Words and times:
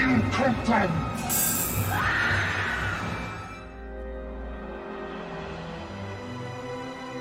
you. 0.00 0.22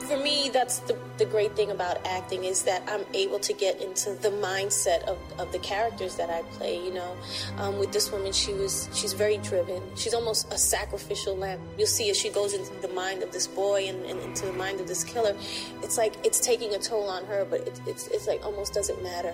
For 0.07 0.17
me, 0.17 0.49
that's 0.53 0.79
the, 0.79 0.97
the 1.17 1.25
great 1.25 1.55
thing 1.55 1.71
about 1.71 2.05
acting 2.05 2.43
is 2.43 2.63
that 2.63 2.83
I'm 2.87 3.05
able 3.13 3.39
to 3.39 3.53
get 3.53 3.81
into 3.81 4.11
the 4.11 4.29
mindset 4.29 5.03
of, 5.03 5.17
of 5.39 5.51
the 5.51 5.59
characters 5.59 6.15
that 6.17 6.29
I 6.29 6.41
play. 6.53 6.83
You 6.83 6.93
know, 6.93 7.17
um, 7.57 7.79
with 7.79 7.91
this 7.91 8.11
woman, 8.11 8.31
she 8.31 8.53
was 8.53 8.89
she's 8.93 9.13
very 9.13 9.37
driven. 9.37 9.81
She's 9.95 10.13
almost 10.13 10.53
a 10.53 10.57
sacrificial 10.57 11.35
lamb. 11.35 11.59
You'll 11.77 11.87
see 11.87 12.09
as 12.09 12.17
she 12.17 12.29
goes 12.29 12.53
into 12.53 12.73
the 12.81 12.93
mind 12.93 13.23
of 13.23 13.31
this 13.31 13.47
boy 13.47 13.87
and, 13.87 14.05
and 14.05 14.19
into 14.21 14.45
the 14.45 14.53
mind 14.53 14.79
of 14.79 14.87
this 14.87 15.03
killer. 15.03 15.35
It's 15.81 15.97
like 15.97 16.13
it's 16.23 16.39
taking 16.39 16.75
a 16.75 16.79
toll 16.79 17.09
on 17.09 17.25
her, 17.25 17.45
but 17.49 17.61
it, 17.61 17.81
it's 17.87 18.07
it's 18.07 18.27
like 18.27 18.45
almost 18.45 18.73
doesn't 18.73 19.01
matter. 19.01 19.33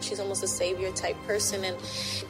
She's 0.00 0.20
almost 0.20 0.42
a 0.42 0.48
savior 0.48 0.92
type 0.92 1.16
person 1.26 1.64
and 1.64 1.76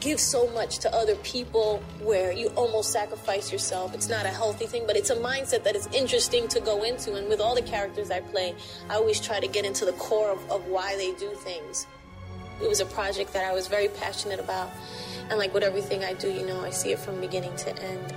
gives 0.00 0.23
so 0.23 0.48
much 0.50 0.78
to 0.78 0.95
other 0.95 1.16
people 1.16 1.82
where 2.00 2.32
you 2.32 2.48
almost 2.56 2.92
sacrifice 2.92 3.50
yourself. 3.52 3.95
It's 3.95 4.09
not 4.09 4.27
a 4.27 4.30
healthy 4.30 4.66
thing, 4.66 4.84
but 4.87 4.96
it's 4.96 5.10
a 5.10 5.16
mindset 5.16 5.64
that 5.64 5.74
is 5.77 5.88
interesting 5.88 6.48
to 6.48 6.60
go 6.60 6.82
into. 6.82 7.14
And 7.14 7.28
with 7.28 7.40
all 7.40 7.54
the 7.54 7.62
characters 7.62 8.10
I 8.10 8.20
play, 8.20 8.54
I 8.88 8.95
always 8.95 9.20
try 9.20 9.40
to 9.40 9.48
get 9.48 9.64
into 9.64 9.84
the 9.84 9.92
core 9.92 10.30
of, 10.30 10.50
of 10.50 10.66
why 10.66 10.96
they 10.96 11.12
do 11.12 11.30
things. 11.34 11.87
It 12.62 12.68
was 12.68 12.80
a 12.80 12.87
project 12.87 13.32
that 13.32 13.45
I 13.45 13.52
was 13.52 13.66
very 13.66 13.88
passionate 13.88 14.38
about. 14.38 14.70
And 15.30 15.38
like 15.38 15.52
with 15.52 15.62
everything 15.62 16.04
I 16.04 16.12
do, 16.12 16.30
you 16.30 16.46
know, 16.46 16.60
I 16.60 16.70
see 16.70 16.92
it 16.92 16.98
from 16.98 17.20
beginning 17.20 17.56
to 17.56 17.82
end. 17.82 18.15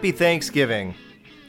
Happy 0.00 0.12
Thanksgiving. 0.12 0.94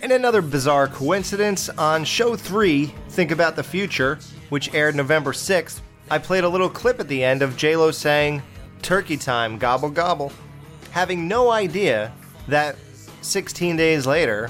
In 0.02 0.12
another 0.12 0.42
bizarre 0.42 0.90
coincidence, 0.90 1.70
on 1.70 2.04
show 2.04 2.36
3, 2.36 2.88
Think 3.08 3.32
About 3.32 3.56
the 3.56 3.64
Future, 3.64 4.20
which 4.50 4.74
aired 4.74 4.94
November 4.94 5.32
6th, 5.32 5.80
I 6.10 6.18
played 6.18 6.44
a 6.44 6.50
little 6.50 6.70
clip 6.70 7.00
at 7.00 7.08
the 7.08 7.24
end 7.24 7.44
of 7.44 7.56
JLo 7.56 7.94
saying, 7.94 8.44
Turkey 8.82 9.16
time, 9.16 9.58
gobble 9.58 9.90
gobble. 9.90 10.34
Having 10.92 11.30
no 11.30 11.50
idea 11.50 12.12
that 12.50 12.76
16 13.22 13.78
days 13.78 14.06
later, 14.06 14.50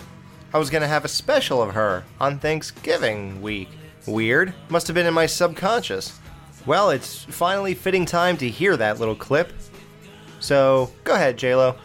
I 0.52 0.58
was 0.58 0.72
going 0.72 0.82
to 0.82 0.88
have 0.88 1.06
a 1.06 1.08
special 1.08 1.62
of 1.62 1.76
her 1.76 2.04
on 2.20 2.40
Thanksgiving 2.40 3.40
week. 3.40 3.70
Weird. 4.08 4.56
Must 4.70 4.88
have 4.88 4.96
been 4.96 5.06
in 5.06 5.14
my 5.14 5.28
subconscious. 5.28 6.20
Well, 6.66 6.90
it's 6.90 7.24
finally 7.26 7.76
fitting 7.76 8.08
time 8.08 8.36
to 8.38 8.50
hear 8.50 8.76
that 8.78 9.00
little 9.00 9.14
clip. 9.14 9.54
So, 10.40 10.92
go 11.04 11.14
ahead, 11.14 11.38
JLo. 11.38 11.78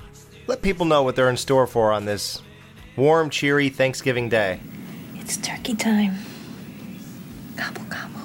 Let 0.48 0.62
people 0.62 0.86
know 0.86 1.02
what 1.02 1.16
they're 1.16 1.28
in 1.28 1.36
store 1.36 1.66
for 1.66 1.92
on 1.92 2.04
this 2.04 2.40
warm, 2.96 3.30
cheery 3.30 3.68
Thanksgiving 3.68 4.28
day. 4.28 4.60
It's 5.16 5.36
turkey 5.38 5.74
time. 5.74 6.14
Gobble, 7.56 7.82
gobble. 7.84 8.20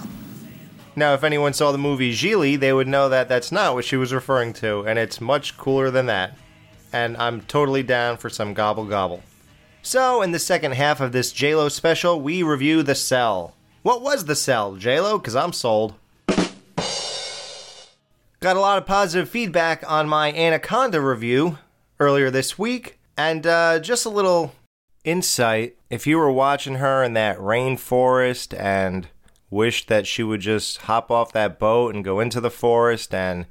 Now, 0.96 1.16
if 1.16 1.24
anyone 1.24 1.54
saw 1.54 1.72
the 1.72 1.80
movie 1.80 2.14
Gigli, 2.14 2.60
they 2.60 2.74
would 2.74 2.88
know 2.88 3.10
that 3.10 3.28
that's 3.28 3.52
not 3.52 3.74
what 3.74 3.86
she 3.86 3.96
was 3.96 4.14
referring 4.14 4.54
to, 4.54 4.82
and 4.82 5.00
it's 5.00 5.20
much 5.20 5.58
cooler 5.58 5.90
than 5.90 6.06
that. 6.08 6.38
And 6.94 7.18
I'm 7.18 7.42
totally 7.42 7.82
down 7.82 8.18
for 8.18 8.30
some 8.30 8.54
gobble 8.54 8.86
gobble. 8.86 9.24
So, 9.82 10.22
in 10.22 10.32
the 10.32 10.38
second 10.38 10.74
half 10.74 11.02
of 11.02 11.14
this 11.14 11.34
JLo 11.34 11.72
special, 11.72 12.22
we 12.22 12.44
review 12.44 12.84
The 12.84 12.94
Cell. 12.94 13.56
What 13.82 14.04
was 14.04 14.26
The 14.26 14.36
Cell, 14.36 14.74
JLo? 14.74 15.20
Because 15.20 15.36
I'm 15.36 15.54
sold. 15.54 15.96
Got 18.42 18.58
a 18.58 18.60
lot 18.60 18.78
of 18.78 18.86
positive 18.86 19.28
feedback 19.30 19.84
on 19.90 20.08
my 20.08 20.32
Anaconda 20.34 21.02
review 21.02 21.58
earlier 22.02 22.32
this 22.32 22.58
week, 22.58 22.98
and 23.16 23.46
uh, 23.46 23.80
just 23.80 24.08
a 24.08 24.10
little 24.10 24.56
insight. 25.04 25.78
If 25.92 26.08
you 26.08 26.18
were 26.18 26.32
watching 26.32 26.76
her 26.76 27.04
in 27.04 27.14
that 27.14 27.38
rainforest 27.38 28.60
and 28.60 29.08
wished 29.52 29.88
that 29.88 30.08
she 30.08 30.24
would 30.24 30.42
just 30.42 30.80
hop 30.80 31.12
off 31.12 31.32
that 31.34 31.60
boat 31.60 31.94
and 31.94 32.04
go 32.04 32.20
into 32.20 32.42
the 32.42 32.50
forest 32.50 33.14
and 33.14 33.46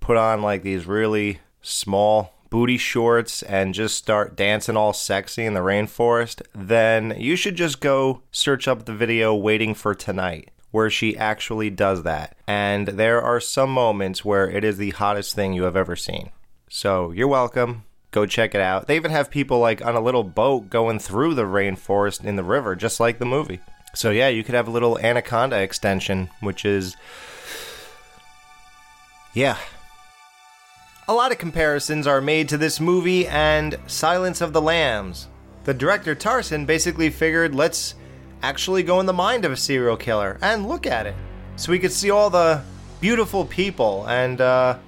put 0.00 0.18
on 0.18 0.42
like 0.42 0.62
these 0.62 0.84
really 0.84 1.38
small 1.62 2.34
booty 2.50 2.76
shorts 2.76 3.42
and 3.42 3.72
just 3.72 3.96
start 3.96 4.36
dancing 4.36 4.76
all 4.76 4.92
sexy 4.92 5.46
in 5.46 5.54
the 5.54 5.60
rainforest, 5.60 6.42
then 6.54 7.14
you 7.16 7.36
should 7.36 7.56
just 7.56 7.80
go 7.80 8.20
search 8.30 8.68
up 8.68 8.84
the 8.84 8.94
video 8.94 9.34
Waiting 9.34 9.74
for 9.74 9.94
Tonight, 9.94 10.50
where 10.72 10.90
she 10.90 11.16
actually 11.16 11.70
does 11.70 12.02
that. 12.02 12.36
And 12.46 12.86
there 12.88 13.22
are 13.22 13.40
some 13.40 13.70
moments 13.70 14.26
where 14.26 14.50
it 14.50 14.62
is 14.62 14.76
the 14.76 14.90
hottest 14.90 15.34
thing 15.34 15.54
you 15.54 15.62
have 15.62 15.74
ever 15.74 15.96
seen. 15.96 16.30
So 16.68 17.12
you're 17.12 17.28
welcome. 17.28 17.84
Go 18.14 18.26
check 18.26 18.54
it 18.54 18.60
out. 18.60 18.86
They 18.86 18.94
even 18.94 19.10
have 19.10 19.28
people 19.28 19.58
like 19.58 19.84
on 19.84 19.96
a 19.96 20.00
little 20.00 20.22
boat 20.22 20.70
going 20.70 21.00
through 21.00 21.34
the 21.34 21.42
rainforest 21.42 22.24
in 22.24 22.36
the 22.36 22.44
river, 22.44 22.76
just 22.76 23.00
like 23.00 23.18
the 23.18 23.24
movie. 23.24 23.58
So 23.92 24.12
yeah, 24.12 24.28
you 24.28 24.44
could 24.44 24.54
have 24.54 24.68
a 24.68 24.70
little 24.70 25.00
anaconda 25.00 25.58
extension, 25.60 26.30
which 26.38 26.64
is 26.64 26.96
yeah. 29.34 29.56
A 31.08 31.12
lot 31.12 31.32
of 31.32 31.38
comparisons 31.38 32.06
are 32.06 32.20
made 32.20 32.48
to 32.50 32.56
this 32.56 32.78
movie 32.78 33.26
and 33.26 33.76
Silence 33.88 34.40
of 34.40 34.52
the 34.52 34.62
Lambs. 34.62 35.26
The 35.64 35.74
director 35.74 36.14
Tarsem 36.14 36.66
basically 36.66 37.10
figured 37.10 37.52
let's 37.52 37.96
actually 38.44 38.84
go 38.84 39.00
in 39.00 39.06
the 39.06 39.12
mind 39.12 39.44
of 39.44 39.50
a 39.50 39.56
serial 39.56 39.96
killer 39.96 40.38
and 40.40 40.68
look 40.68 40.86
at 40.86 41.08
it. 41.08 41.16
So 41.56 41.72
we 41.72 41.80
could 41.80 41.90
see 41.90 42.12
all 42.12 42.30
the 42.30 42.62
beautiful 43.00 43.44
people 43.44 44.06
and 44.06 44.40
uh 44.40 44.78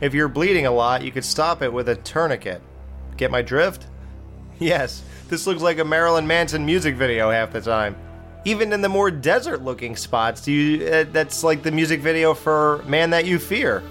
if 0.00 0.14
you're 0.14 0.28
bleeding 0.28 0.66
a 0.66 0.70
lot, 0.70 1.02
you 1.02 1.10
could 1.10 1.24
stop 1.24 1.62
it 1.62 1.72
with 1.72 1.88
a 1.88 1.96
tourniquet. 1.96 2.62
Get 3.16 3.30
my 3.30 3.42
drift? 3.42 3.86
Yes, 4.58 5.02
this 5.28 5.46
looks 5.46 5.62
like 5.62 5.78
a 5.78 5.84
Marilyn 5.84 6.26
Manson 6.26 6.64
music 6.64 6.94
video 6.96 7.30
half 7.30 7.52
the 7.52 7.60
time. 7.60 7.96
Even 8.44 8.72
in 8.72 8.80
the 8.80 8.88
more 8.88 9.10
desert-looking 9.10 9.96
spots, 9.96 10.46
you 10.46 10.86
uh, 10.86 11.04
that's 11.10 11.42
like 11.42 11.62
the 11.62 11.70
music 11.70 12.00
video 12.00 12.32
for 12.32 12.82
Man 12.86 13.10
That 13.10 13.24
You 13.26 13.38
Fear. 13.38 13.82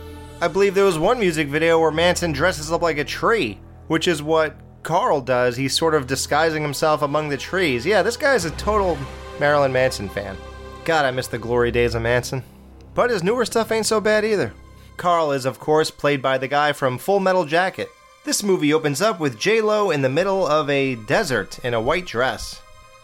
I 0.42 0.48
believe 0.48 0.76
there 0.76 0.86
was 0.86 0.98
one 0.98 1.20
music 1.20 1.48
video 1.48 1.80
where 1.80 1.92
Manson 1.92 2.32
dresses 2.32 2.72
up 2.72 2.82
like 2.82 2.98
a 2.98 3.04
tree, 3.04 3.60
which 3.88 4.08
is 4.08 4.24
what 4.24 4.56
Carl 4.84 5.22
does. 5.22 5.58
He's 5.58 5.76
sort 5.76 5.96
of 5.96 6.08
disguising 6.08 6.62
himself 6.62 7.02
among 7.02 7.30
the 7.30 7.38
trees. 7.38 7.86
Yeah, 7.86 8.02
this 8.02 8.18
guy's 8.18 8.46
a 8.46 8.52
total 8.52 8.98
Marilyn 9.40 9.74
Manson 9.74 10.10
fan. 10.10 10.38
God, 10.86 11.06
I 11.06 11.12
miss 11.12 11.28
the 11.28 11.38
glory 11.38 11.72
days 11.72 11.96
of 11.96 12.04
Manson. 12.04 12.44
But 12.94 13.10
his 13.10 13.24
newer 13.24 13.46
stuff 13.46 13.72
ain't 13.72 13.86
so 13.86 14.00
bad 14.00 14.24
either. 14.24 14.54
Carl 14.98 15.32
is, 15.32 15.46
of 15.46 15.60
course, 15.60 15.92
played 15.92 16.22
by 16.22 16.38
the 16.38 16.48
guy 16.48 16.74
from 16.74 16.98
Full 16.98 17.20
Metal 17.20 17.46
Jacket. 17.46 17.90
This 18.24 18.44
movie 18.44 18.74
opens 18.74 19.02
up 19.02 19.20
with 19.20 19.40
J-Lo 19.40 19.92
in 19.92 20.02
the 20.02 20.10
middle 20.10 20.48
of 20.48 20.70
a 20.70 20.96
desert 20.96 21.60
in 21.60 21.74
a 21.74 21.82
white 21.82 22.06
dress. 22.06 22.62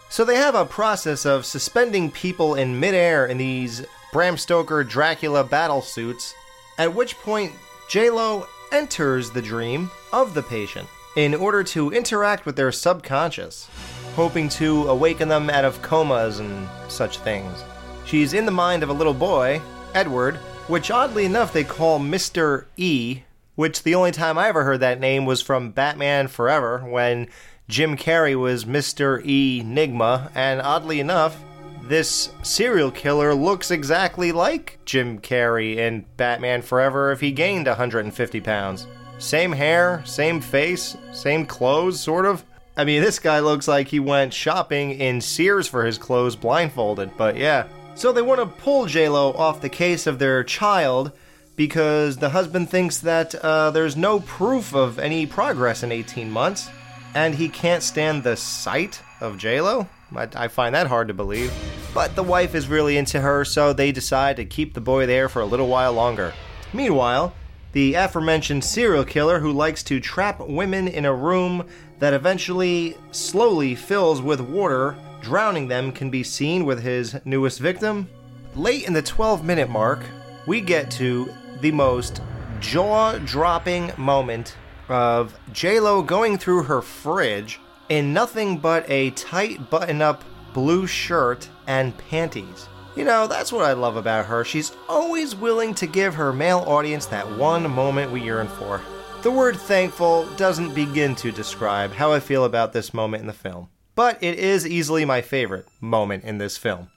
So 0.08 0.24
they 0.24 0.36
have 0.36 0.54
a 0.54 0.64
process 0.64 1.24
of 1.24 1.46
suspending 1.46 2.10
people 2.10 2.54
in 2.56 2.78
midair 2.78 3.26
in 3.26 3.38
these 3.38 3.84
Bram 4.12 4.36
Stoker 4.36 4.84
Dracula 4.84 5.44
battle 5.44 5.80
suits, 5.80 6.34
at 6.76 6.94
which 6.94 7.16
point 7.18 7.52
J-Lo 7.88 8.46
enters 8.72 9.30
the 9.30 9.42
dream 9.42 9.90
of 10.12 10.34
the 10.34 10.42
patient 10.42 10.88
in 11.16 11.34
order 11.34 11.62
to 11.62 11.92
interact 11.92 12.46
with 12.46 12.56
their 12.56 12.72
subconscious, 12.72 13.68
hoping 14.14 14.48
to 14.48 14.88
awaken 14.88 15.28
them 15.28 15.50
out 15.50 15.64
of 15.64 15.80
comas 15.82 16.40
and 16.40 16.68
such 16.88 17.18
things. 17.18 17.64
She's 18.04 18.32
in 18.32 18.44
the 18.44 18.50
mind 18.50 18.82
of 18.82 18.88
a 18.88 18.94
little 18.94 19.14
boy, 19.14 19.60
Edward, 19.94 20.40
which 20.68 20.90
oddly 20.90 21.24
enough 21.24 21.52
they 21.52 21.64
call 21.64 21.98
Mr. 21.98 22.66
E, 22.76 23.22
which 23.54 23.82
the 23.82 23.94
only 23.94 24.12
time 24.12 24.38
I 24.38 24.48
ever 24.48 24.64
heard 24.64 24.80
that 24.80 25.00
name 25.00 25.26
was 25.26 25.42
from 25.42 25.70
Batman 25.70 26.28
Forever 26.28 26.78
when 26.78 27.28
Jim 27.68 27.96
Carrey 27.96 28.38
was 28.38 28.64
Mr. 28.64 29.24
E 29.24 29.62
Nygma, 29.64 30.30
and 30.34 30.60
oddly 30.60 31.00
enough, 31.00 31.42
this 31.82 32.30
serial 32.42 32.90
killer 32.90 33.34
looks 33.34 33.70
exactly 33.70 34.30
like 34.30 34.78
Jim 34.84 35.18
Carrey 35.18 35.76
in 35.76 36.04
Batman 36.16 36.62
Forever 36.62 37.12
if 37.12 37.20
he 37.20 37.32
gained 37.32 37.66
150 37.66 38.40
pounds. 38.40 38.86
Same 39.18 39.52
hair, 39.52 40.02
same 40.04 40.40
face, 40.40 40.96
same 41.12 41.46
clothes, 41.46 42.00
sort 42.00 42.26
of. 42.26 42.44
I 42.76 42.84
mean, 42.84 43.02
this 43.02 43.18
guy 43.18 43.40
looks 43.40 43.68
like 43.68 43.88
he 43.88 44.00
went 44.00 44.32
shopping 44.32 44.92
in 44.92 45.20
Sears 45.20 45.68
for 45.68 45.84
his 45.84 45.98
clothes 45.98 46.36
blindfolded, 46.36 47.16
but 47.16 47.36
yeah. 47.36 47.66
So 47.94 48.12
they 48.12 48.22
want 48.22 48.40
to 48.40 48.46
pull 48.46 48.86
JLo 48.86 49.38
off 49.38 49.60
the 49.60 49.68
case 49.68 50.06
of 50.06 50.18
their 50.18 50.42
child 50.42 51.12
because 51.56 52.16
the 52.16 52.30
husband 52.30 52.70
thinks 52.70 52.98
that 52.98 53.34
uh, 53.34 53.70
there's 53.70 53.96
no 53.96 54.20
proof 54.20 54.74
of 54.74 54.98
any 54.98 55.26
progress 55.26 55.82
in 55.82 55.92
18 55.92 56.30
months, 56.30 56.70
and 57.14 57.34
he 57.34 57.48
can't 57.48 57.82
stand 57.82 58.24
the 58.24 58.36
sight 58.36 59.02
of 59.20 59.36
JLo. 59.36 59.88
I, 60.16 60.28
I 60.34 60.48
find 60.48 60.74
that 60.74 60.86
hard 60.86 61.08
to 61.08 61.14
believe. 61.14 61.52
But 61.94 62.16
the 62.16 62.22
wife 62.22 62.54
is 62.54 62.68
really 62.68 62.96
into 62.96 63.20
her, 63.20 63.44
so 63.44 63.72
they 63.72 63.92
decide 63.92 64.36
to 64.36 64.44
keep 64.44 64.72
the 64.72 64.80
boy 64.80 65.06
there 65.06 65.28
for 65.28 65.42
a 65.42 65.46
little 65.46 65.68
while 65.68 65.92
longer. 65.92 66.32
Meanwhile, 66.72 67.34
the 67.72 67.94
aforementioned 67.94 68.64
serial 68.64 69.04
killer 69.04 69.38
who 69.40 69.52
likes 69.52 69.82
to 69.84 70.00
trap 70.00 70.40
women 70.40 70.88
in 70.88 71.04
a 71.04 71.14
room 71.14 71.66
that 71.98 72.14
eventually 72.14 72.96
slowly 73.12 73.74
fills 73.74 74.22
with 74.22 74.40
water, 74.40 74.96
drowning 75.22 75.68
them, 75.68 75.92
can 75.92 76.10
be 76.10 76.22
seen 76.22 76.64
with 76.64 76.82
his 76.82 77.16
newest 77.24 77.60
victim. 77.60 78.08
Late 78.54 78.86
in 78.86 78.92
the 78.92 79.02
12 79.02 79.44
minute 79.44 79.70
mark, 79.70 80.04
we 80.46 80.60
get 80.60 80.90
to 80.92 81.32
the 81.60 81.72
most 81.72 82.20
jaw 82.60 83.18
dropping 83.18 83.92
moment 83.96 84.56
of 84.88 85.38
JLo 85.52 86.04
going 86.04 86.36
through 86.36 86.64
her 86.64 86.82
fridge 86.82 87.60
in 87.88 88.12
nothing 88.12 88.58
but 88.58 88.88
a 88.90 89.10
tight 89.10 89.70
button 89.70 90.02
up 90.02 90.24
blue 90.52 90.86
shirt 90.86 91.48
and 91.66 91.96
panties. 91.96 92.68
You 92.94 93.04
know, 93.04 93.26
that's 93.26 93.52
what 93.52 93.64
I 93.64 93.72
love 93.72 93.96
about 93.96 94.26
her. 94.26 94.44
She's 94.44 94.72
always 94.88 95.34
willing 95.34 95.74
to 95.76 95.86
give 95.86 96.14
her 96.14 96.32
male 96.32 96.58
audience 96.66 97.06
that 97.06 97.38
one 97.38 97.70
moment 97.70 98.12
we 98.12 98.20
yearn 98.20 98.48
for. 98.48 98.82
The 99.22 99.30
word 99.30 99.56
thankful 99.56 100.26
doesn't 100.36 100.74
begin 100.74 101.14
to 101.16 101.32
describe 101.32 101.92
how 101.92 102.12
I 102.12 102.20
feel 102.20 102.44
about 102.44 102.72
this 102.72 102.92
moment 102.92 103.22
in 103.22 103.28
the 103.28 103.32
film, 103.32 103.68
but 103.94 104.22
it 104.22 104.38
is 104.38 104.66
easily 104.66 105.04
my 105.04 105.20
favorite 105.20 105.66
moment 105.80 106.24
in 106.24 106.38
this 106.38 106.56
film. 106.56 106.88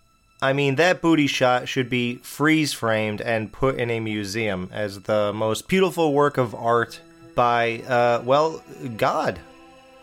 I 0.41 0.53
mean, 0.53 0.75
that 0.75 1.01
booty 1.01 1.27
shot 1.27 1.67
should 1.67 1.89
be 1.89 2.15
freeze 2.17 2.73
framed 2.73 3.21
and 3.21 3.51
put 3.51 3.77
in 3.77 3.89
a 3.89 3.99
museum 3.99 4.69
as 4.71 5.01
the 5.01 5.31
most 5.33 5.67
beautiful 5.67 6.13
work 6.13 6.37
of 6.37 6.53
art 6.53 6.99
by, 7.35 7.81
uh, 7.87 8.21
well, 8.23 8.61
God. 8.97 9.39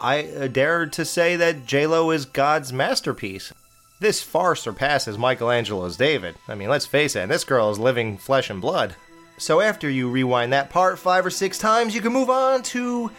I 0.00 0.24
uh, 0.24 0.48
dare 0.48 0.86
to 0.86 1.04
say 1.04 1.36
that 1.36 1.66
JLo 1.66 2.14
is 2.14 2.24
God's 2.24 2.72
masterpiece. 2.72 3.52
This 4.00 4.20
far 4.20 4.56
surpasses 4.56 5.16
Michelangelo's 5.16 5.96
David. 5.96 6.34
I 6.48 6.56
mean, 6.56 6.68
let's 6.68 6.86
face 6.86 7.14
it, 7.14 7.28
this 7.28 7.44
girl 7.44 7.70
is 7.70 7.78
living 7.78 8.18
flesh 8.18 8.50
and 8.50 8.60
blood. 8.60 8.96
So 9.38 9.60
after 9.60 9.88
you 9.88 10.10
rewind 10.10 10.52
that 10.52 10.70
part 10.70 10.98
five 10.98 11.24
or 11.24 11.30
six 11.30 11.56
times, 11.56 11.94
you 11.94 12.00
can 12.00 12.12
move 12.12 12.30
on 12.30 12.62
to 12.64 13.10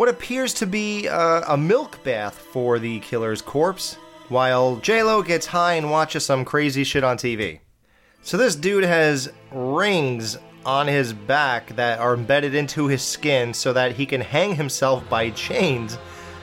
what 0.00 0.08
appears 0.08 0.54
to 0.54 0.66
be 0.66 1.06
a 1.08 1.58
milk 1.58 2.02
bath 2.02 2.38
for 2.38 2.78
the 2.78 3.00
killer's 3.00 3.42
corpse, 3.42 3.96
while 4.30 4.78
JLo 4.78 5.22
gets 5.22 5.44
high 5.44 5.74
and 5.74 5.90
watches 5.90 6.24
some 6.24 6.42
crazy 6.42 6.84
shit 6.84 7.04
on 7.04 7.18
TV. 7.18 7.60
So 8.22 8.38
this 8.38 8.56
dude 8.56 8.84
has 8.84 9.30
rings 9.52 10.38
on 10.64 10.86
his 10.86 11.12
back 11.12 11.76
that 11.76 11.98
are 11.98 12.14
embedded 12.14 12.54
into 12.54 12.86
his 12.86 13.02
skin 13.02 13.52
so 13.52 13.74
that 13.74 13.92
he 13.92 14.06
can 14.06 14.22
hang 14.22 14.54
himself 14.54 15.06
by 15.10 15.28
chains, 15.32 15.98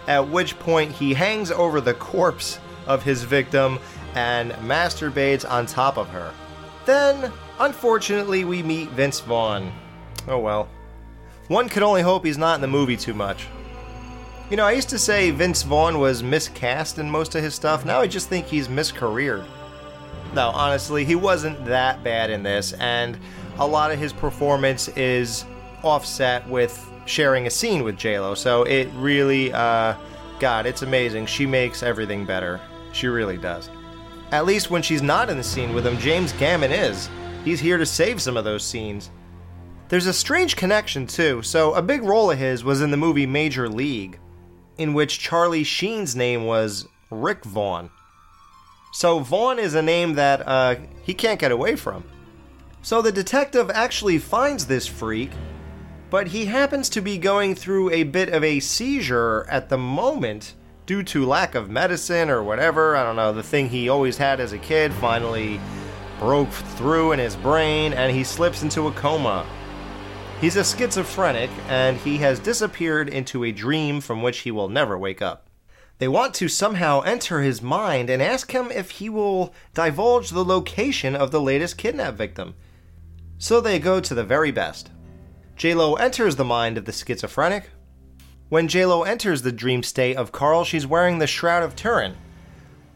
at 0.06 0.30
which 0.30 0.60
point 0.60 0.92
he 0.92 1.16
hangs 1.16 1.50
over 1.50 1.82
the 1.82 1.96
corpse 1.96 2.60
of 2.86 3.02
his 3.02 3.24
victim 3.24 3.80
and 4.14 4.52
masturbates 4.68 5.50
on 5.50 5.66
top 5.66 5.98
of 5.98 6.08
her. 6.10 6.32
Then, 6.86 7.34
unfortunately, 7.60 8.46
we 8.46 8.62
meet 8.62 8.90
Vince 8.90 9.20
Vaughn. 9.22 9.72
Oh 10.28 10.38
well. 10.38 10.70
One 11.48 11.70
could 11.70 11.84
only 11.84 12.02
hope 12.02 12.26
he's 12.26 12.38
not 12.38 12.56
in 12.56 12.62
the 12.62 12.68
movie 12.68 12.98
too 12.98 13.14
much. 13.14 13.48
You 14.50 14.58
know, 14.58 14.66
I 14.66 14.74
used 14.74 14.90
to 14.90 15.00
say 15.00 15.32
Vince 15.32 15.64
Vaughn 15.64 16.00
was 16.00 16.24
miscast 16.24 17.00
in 17.00 17.10
most 17.10 17.36
of 17.36 17.44
his 17.44 17.56
stuff. 17.56 17.86
Now 17.86 18.00
I 18.00 18.08
just 18.08 18.30
think 18.30 18.46
he's 18.46 18.68
miscareered. 18.70 19.46
No, 20.34 20.50
honestly, 20.50 21.06
he 21.06 21.16
wasn't 21.16 21.66
that 21.66 22.04
bad 22.04 22.30
in 22.30 22.44
this, 22.44 22.74
and 22.74 23.18
a 23.60 23.68
lot 23.68 23.92
of 23.92 24.00
his 24.00 24.14
performance 24.14 24.88
is 24.90 25.46
offset 25.84 26.48
with 26.50 26.90
sharing 27.06 27.48
a 27.48 27.50
scene 27.50 27.84
with 27.84 27.96
JLo. 27.96 28.36
So 28.36 28.64
it 28.64 28.90
really, 28.96 29.52
uh, 29.54 29.96
God, 30.40 30.66
it's 30.66 30.82
amazing. 30.82 31.26
She 31.26 31.46
makes 31.46 31.82
everything 31.82 32.26
better. 32.26 32.60
She 32.92 33.08
really 33.08 33.38
does. 33.38 33.70
At 34.32 34.46
least 34.46 34.70
when 34.70 34.82
she's 34.82 35.02
not 35.02 35.30
in 35.30 35.38
the 35.38 35.44
scene 35.44 35.74
with 35.74 35.88
him, 35.88 35.98
James 35.98 36.34
Gammon 36.34 36.72
is. 36.72 37.10
He's 37.46 37.60
here 37.60 37.78
to 37.78 37.86
save 37.86 38.22
some 38.22 38.36
of 38.36 38.44
those 38.44 38.64
scenes. 38.64 39.10
There's 39.90 40.06
a 40.06 40.14
strange 40.14 40.58
connection, 40.58 41.08
too. 41.08 41.42
So, 41.44 41.74
a 41.74 41.82
big 41.82 42.04
role 42.04 42.32
of 42.32 42.38
his 42.38 42.64
was 42.64 42.82
in 42.82 42.92
the 42.92 42.98
movie 42.98 43.26
Major 43.26 43.70
League, 43.70 44.20
in 44.78 44.94
which 44.94 45.20
Charlie 45.20 45.64
Sheen's 45.64 46.14
name 46.14 46.46
was 46.46 46.86
Rick 47.10 47.46
Vaughn. 47.46 47.90
So, 48.92 49.20
Vaughn 49.20 49.60
is 49.60 49.76
a 49.76 49.82
name 49.82 50.16
that 50.16 50.46
uh, 50.46 50.76
he 51.04 51.14
can't 51.14 51.40
get 51.40 51.54
away 51.54 51.78
from. 51.78 52.04
So, 52.82 53.02
the 53.02 53.14
detective 53.14 53.72
actually 53.74 54.18
finds 54.18 54.66
this 54.66 54.88
freak, 54.88 55.32
but 56.10 56.28
he 56.28 56.46
happens 56.46 56.90
to 56.90 57.02
be 57.02 57.18
going 57.18 57.56
through 57.56 57.92
a 57.92 58.04
bit 58.04 58.28
of 58.30 58.44
a 58.44 58.60
seizure 58.60 59.48
at 59.50 59.70
the 59.70 59.78
moment 59.78 60.54
due 60.86 61.04
to 61.04 61.26
lack 61.26 61.56
of 61.56 61.70
medicine 61.70 62.30
or 62.30 62.44
whatever. 62.44 62.98
I 62.98 63.04
don't 63.04 63.16
know, 63.16 63.32
the 63.32 63.44
thing 63.44 63.70
he 63.70 63.88
always 63.88 64.18
had 64.18 64.42
as 64.42 64.52
a 64.52 64.58
kid 64.58 64.94
finally 64.94 65.62
broke 66.20 66.50
through 66.50 67.14
in 67.14 67.20
his 67.20 67.36
brain 67.38 67.94
and 67.94 68.14
he 68.14 68.24
slips 68.24 68.64
into 68.64 68.88
a 68.88 68.92
coma. 68.92 69.46
He's 70.40 70.56
a 70.56 70.64
schizophrenic 70.64 71.50
and 71.68 71.98
he 71.98 72.20
has 72.20 72.40
disappeared 72.40 73.10
into 73.10 73.44
a 73.44 73.52
dream 73.52 74.00
from 74.02 74.22
which 74.22 74.40
he 74.40 74.52
will 74.52 74.70
never 74.70 74.96
wake 74.96 75.20
up. 75.20 75.48
They 75.98 76.08
want 76.08 76.36
to 76.36 76.48
somehow 76.48 77.02
enter 77.02 77.42
his 77.42 77.64
mind 77.64 78.12
and 78.12 78.22
ask 78.22 78.52
him 78.52 78.70
if 78.70 78.92
he 78.92 79.10
will 79.10 79.52
divulge 79.74 80.30
the 80.30 80.46
location 80.46 81.16
of 81.16 81.32
the 81.32 81.42
latest 81.42 81.80
kidnap 81.80 82.14
victim. 82.14 82.54
So 83.40 83.60
they 83.60 83.80
go 83.80 84.00
to 84.00 84.14
the 84.14 84.24
very 84.24 84.52
best. 84.52 84.92
JLo 85.58 86.00
enters 86.00 86.36
the 86.36 86.46
mind 86.46 86.78
of 86.78 86.86
the 86.86 86.92
schizophrenic. 86.92 87.72
When 88.50 88.68
JLo 88.68 89.08
enters 89.08 89.42
the 89.42 89.52
dream 89.52 89.82
state 89.82 90.18
of 90.18 90.32
Carl, 90.32 90.64
she's 90.64 90.86
wearing 90.86 91.18
the 91.18 91.26
Shroud 91.26 91.64
of 91.64 91.76
Turin. 91.76 92.16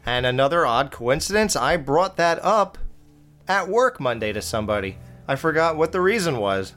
And 0.05 0.27
another 0.27 0.67
odd 0.67 0.91
coincidence, 0.91 1.55
I 1.55 1.77
brought 1.77 2.17
that 2.17 2.37
up 2.43 2.77
at 3.47 3.67
work 3.67 3.99
Monday 3.99 4.31
to 4.31 4.43
somebody. 4.43 4.99
I 5.27 5.35
forgot 5.35 5.75
what 5.75 5.91
the 5.91 6.01
reason 6.01 6.37
was. 6.37 6.75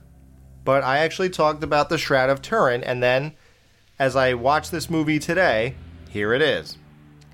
But 0.64 0.82
I 0.82 0.98
actually 0.98 1.30
talked 1.30 1.62
about 1.62 1.88
the 1.88 1.98
Shroud 1.98 2.30
of 2.30 2.40
Turin, 2.40 2.82
and 2.82 3.02
then, 3.02 3.34
as 3.98 4.16
I 4.16 4.34
watched 4.34 4.70
this 4.70 4.88
movie 4.88 5.18
today, 5.18 5.74
here 6.08 6.32
it 6.32 6.40
is. 6.40 6.78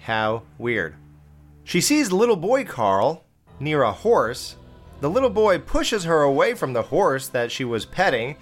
How 0.02 0.42
weird. 0.58 0.96
She 1.64 1.80
sees 1.80 2.10
little 2.10 2.36
boy 2.36 2.64
Carl 2.64 3.24
near 3.60 3.82
a 3.82 3.92
horse. 3.92 4.56
The 5.00 5.10
little 5.10 5.30
boy 5.30 5.58
pushes 5.58 6.04
her 6.04 6.22
away 6.22 6.54
from 6.54 6.72
the 6.72 6.82
horse 6.82 7.28
that 7.28 7.52
she 7.52 7.64
was 7.64 7.86
petting 7.86 8.36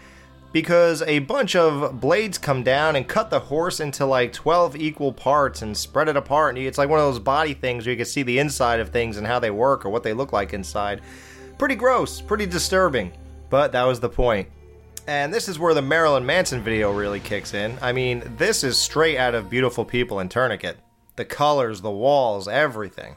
because 0.52 1.02
a 1.02 1.18
bunch 1.18 1.54
of 1.54 2.00
blades 2.00 2.38
come 2.38 2.62
down 2.62 2.96
and 2.96 3.06
cut 3.06 3.28
the 3.28 3.38
horse 3.38 3.80
into 3.80 4.06
like 4.06 4.32
12 4.32 4.76
equal 4.76 5.12
parts 5.12 5.60
and 5.60 5.76
spread 5.76 6.08
it 6.08 6.16
apart. 6.16 6.56
And 6.56 6.64
it's 6.64 6.78
like 6.78 6.88
one 6.88 6.98
of 6.98 7.04
those 7.04 7.18
body 7.18 7.52
things 7.52 7.84
where 7.84 7.92
you 7.92 7.96
can 7.98 8.06
see 8.06 8.22
the 8.22 8.38
inside 8.38 8.80
of 8.80 8.88
things 8.88 9.18
and 9.18 9.26
how 9.26 9.38
they 9.38 9.50
work 9.50 9.84
or 9.84 9.90
what 9.90 10.02
they 10.02 10.14
look 10.14 10.32
like 10.32 10.54
inside. 10.54 11.02
Pretty 11.58 11.74
gross, 11.74 12.20
pretty 12.20 12.46
disturbing. 12.46 13.12
But 13.50 13.72
that 13.72 13.84
was 13.84 14.00
the 14.00 14.08
point. 14.08 14.48
And 15.08 15.32
this 15.32 15.48
is 15.48 15.58
where 15.58 15.72
the 15.72 15.80
Marilyn 15.80 16.26
Manson 16.26 16.60
video 16.60 16.92
really 16.92 17.18
kicks 17.18 17.54
in. 17.54 17.78
I 17.80 17.92
mean, 17.92 18.22
this 18.36 18.62
is 18.62 18.78
straight 18.78 19.16
out 19.16 19.34
of 19.34 19.48
Beautiful 19.48 19.86
People 19.86 20.20
in 20.20 20.28
Tourniquet. 20.28 20.76
The 21.16 21.24
colors, 21.24 21.80
the 21.80 21.90
walls, 21.90 22.46
everything. 22.46 23.16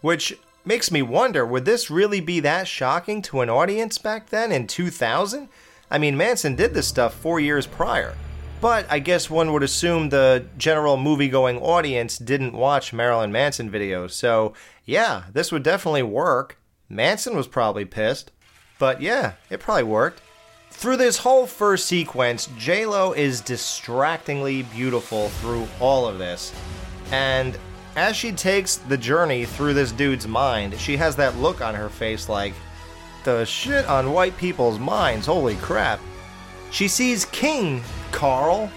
Which 0.00 0.38
makes 0.64 0.92
me 0.92 1.02
wonder 1.02 1.44
would 1.44 1.64
this 1.64 1.90
really 1.90 2.20
be 2.20 2.38
that 2.38 2.68
shocking 2.68 3.20
to 3.22 3.40
an 3.40 3.50
audience 3.50 3.98
back 3.98 4.30
then 4.30 4.52
in 4.52 4.68
2000? 4.68 5.48
I 5.90 5.98
mean, 5.98 6.16
Manson 6.16 6.54
did 6.54 6.72
this 6.72 6.86
stuff 6.86 7.14
four 7.14 7.40
years 7.40 7.66
prior. 7.66 8.14
But 8.60 8.86
I 8.88 9.00
guess 9.00 9.28
one 9.28 9.52
would 9.52 9.64
assume 9.64 10.10
the 10.10 10.46
general 10.56 10.96
movie 10.96 11.28
going 11.28 11.58
audience 11.58 12.16
didn't 12.16 12.52
watch 12.52 12.92
Marilyn 12.92 13.32
Manson 13.32 13.72
videos. 13.72 14.12
So, 14.12 14.54
yeah, 14.84 15.24
this 15.32 15.50
would 15.50 15.64
definitely 15.64 16.04
work. 16.04 16.60
Manson 16.88 17.36
was 17.36 17.48
probably 17.48 17.84
pissed. 17.84 18.30
But 18.78 19.00
yeah, 19.00 19.32
it 19.50 19.58
probably 19.58 19.82
worked. 19.82 20.20
Through 20.74 20.98
this 20.98 21.16
whole 21.16 21.46
first 21.46 21.86
sequence, 21.86 22.48
JLo 22.58 23.16
is 23.16 23.40
distractingly 23.40 24.64
beautiful 24.64 25.30
through 25.30 25.66
all 25.80 26.06
of 26.06 26.18
this. 26.18 26.52
And 27.10 27.56
as 27.96 28.16
she 28.16 28.32
takes 28.32 28.76
the 28.76 28.98
journey 28.98 29.46
through 29.46 29.72
this 29.72 29.92
dude's 29.92 30.28
mind, 30.28 30.78
she 30.78 30.98
has 30.98 31.16
that 31.16 31.38
look 31.38 31.62
on 31.62 31.74
her 31.74 31.88
face 31.88 32.28
like, 32.28 32.52
the 33.22 33.46
shit 33.46 33.86
on 33.86 34.12
white 34.12 34.36
people's 34.36 34.78
minds, 34.78 35.26
holy 35.26 35.56
crap. 35.56 36.00
She 36.70 36.88
sees 36.88 37.24
King 37.26 37.82
Carl, 38.12 38.70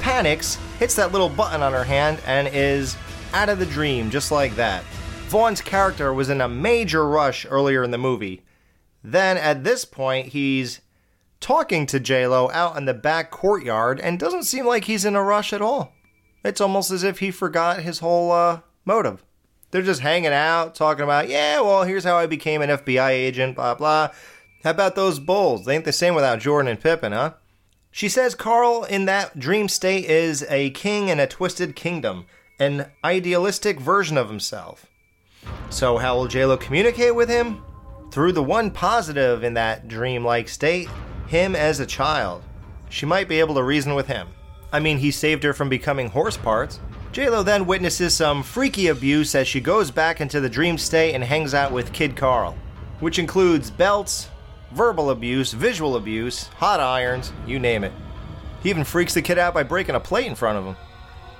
panics, 0.00 0.56
hits 0.78 0.94
that 0.94 1.12
little 1.12 1.28
button 1.28 1.62
on 1.62 1.74
her 1.74 1.84
hand, 1.84 2.22
and 2.26 2.48
is 2.48 2.96
out 3.34 3.50
of 3.50 3.58
the 3.58 3.66
dream 3.66 4.08
just 4.08 4.32
like 4.32 4.54
that. 4.56 4.82
Vaughn's 5.26 5.60
character 5.60 6.14
was 6.14 6.30
in 6.30 6.40
a 6.40 6.48
major 6.48 7.06
rush 7.06 7.44
earlier 7.50 7.82
in 7.82 7.90
the 7.90 7.98
movie. 7.98 8.42
Then 9.04 9.36
at 9.36 9.62
this 9.62 9.84
point, 9.84 10.28
he's 10.28 10.80
talking 11.40 11.86
to 11.86 11.98
J-Lo 11.98 12.50
out 12.52 12.76
in 12.76 12.84
the 12.84 12.94
back 12.94 13.30
courtyard 13.30 13.98
and 13.98 14.18
doesn't 14.18 14.44
seem 14.44 14.66
like 14.66 14.84
he's 14.84 15.04
in 15.04 15.16
a 15.16 15.22
rush 15.22 15.52
at 15.52 15.62
all. 15.62 15.94
It's 16.44 16.60
almost 16.60 16.90
as 16.90 17.02
if 17.02 17.18
he 17.18 17.30
forgot 17.30 17.82
his 17.82 17.98
whole 17.98 18.30
uh, 18.32 18.60
motive. 18.84 19.24
They're 19.70 19.82
just 19.82 20.00
hanging 20.00 20.32
out, 20.32 20.74
talking 20.74 21.04
about, 21.04 21.28
yeah, 21.28 21.60
well, 21.60 21.84
here's 21.84 22.04
how 22.04 22.16
I 22.16 22.26
became 22.26 22.60
an 22.60 22.70
FBI 22.70 23.10
agent, 23.10 23.56
blah, 23.56 23.74
blah. 23.74 24.10
How 24.64 24.70
about 24.70 24.94
those 24.94 25.18
Bulls? 25.18 25.64
They 25.64 25.76
ain't 25.76 25.84
the 25.84 25.92
same 25.92 26.14
without 26.14 26.40
Jordan 26.40 26.70
and 26.70 26.80
Pippen, 26.80 27.12
huh? 27.12 27.34
She 27.90 28.08
says 28.08 28.34
Carl 28.34 28.84
in 28.84 29.06
that 29.06 29.38
dream 29.38 29.68
state 29.68 30.04
is 30.04 30.44
a 30.48 30.70
king 30.70 31.08
in 31.08 31.18
a 31.18 31.26
twisted 31.26 31.74
kingdom, 31.74 32.26
an 32.58 32.90
idealistic 33.04 33.80
version 33.80 34.16
of 34.16 34.28
himself. 34.28 34.86
So, 35.70 35.96
how 35.98 36.16
will 36.16 36.28
JLo 36.28 36.60
communicate 36.60 37.14
with 37.14 37.28
him? 37.28 37.62
Through 38.12 38.32
the 38.32 38.42
one 38.42 38.70
positive 38.70 39.42
in 39.42 39.54
that 39.54 39.88
dreamlike 39.88 40.48
state, 40.48 40.88
him 41.30 41.54
as 41.54 41.78
a 41.78 41.86
child. 41.86 42.42
She 42.88 43.06
might 43.06 43.28
be 43.28 43.38
able 43.38 43.54
to 43.54 43.62
reason 43.62 43.94
with 43.94 44.08
him. 44.08 44.26
I 44.72 44.80
mean, 44.80 44.98
he 44.98 45.12
saved 45.12 45.44
her 45.44 45.52
from 45.52 45.68
becoming 45.68 46.10
horse 46.10 46.36
parts. 46.36 46.80
JLo 47.12 47.44
then 47.44 47.66
witnesses 47.66 48.14
some 48.14 48.42
freaky 48.42 48.88
abuse 48.88 49.36
as 49.36 49.46
she 49.46 49.60
goes 49.60 49.92
back 49.92 50.20
into 50.20 50.40
the 50.40 50.48
dream 50.48 50.76
state 50.76 51.14
and 51.14 51.22
hangs 51.22 51.54
out 51.54 51.70
with 51.70 51.92
Kid 51.92 52.16
Carl, 52.16 52.56
which 52.98 53.20
includes 53.20 53.70
belts, 53.70 54.28
verbal 54.72 55.10
abuse, 55.10 55.52
visual 55.52 55.94
abuse, 55.94 56.48
hot 56.48 56.80
irons, 56.80 57.32
you 57.46 57.60
name 57.60 57.84
it. 57.84 57.92
He 58.64 58.68
even 58.68 58.82
freaks 58.82 59.14
the 59.14 59.22
kid 59.22 59.38
out 59.38 59.54
by 59.54 59.62
breaking 59.62 59.94
a 59.94 60.00
plate 60.00 60.26
in 60.26 60.34
front 60.34 60.58
of 60.58 60.64
him. 60.64 60.74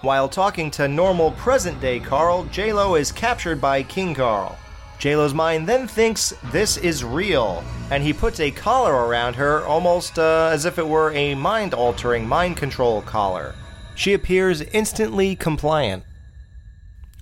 While 0.03 0.29
talking 0.29 0.71
to 0.73 0.87
normal 0.87 1.33
present 1.33 1.81
day 1.81 1.99
Carl, 1.99 2.45
JLo 2.45 2.99
is 2.99 3.11
captured 3.11 3.61
by 3.61 3.83
King 3.83 4.15
Carl. 4.15 4.57
JLo's 5.01 5.33
mind 5.33 5.67
then 5.67 5.89
thinks 5.89 6.35
this 6.53 6.77
is 6.77 7.03
real, 7.03 7.65
and 7.91 8.03
he 8.03 8.13
puts 8.13 8.39
a 8.39 8.51
collar 8.51 9.07
around 9.07 9.35
her 9.35 9.65
almost 9.65 10.19
uh, 10.19 10.51
as 10.53 10.67
if 10.67 10.79
it 10.79 10.87
were 10.87 11.11
a 11.13 11.35
mind 11.35 11.73
altering 11.73 12.29
mind 12.29 12.59
control 12.59 13.01
collar. 13.01 13.55
She 13.95 14.13
appears 14.13 14.61
instantly 14.61 15.37
compliant. 15.37 16.05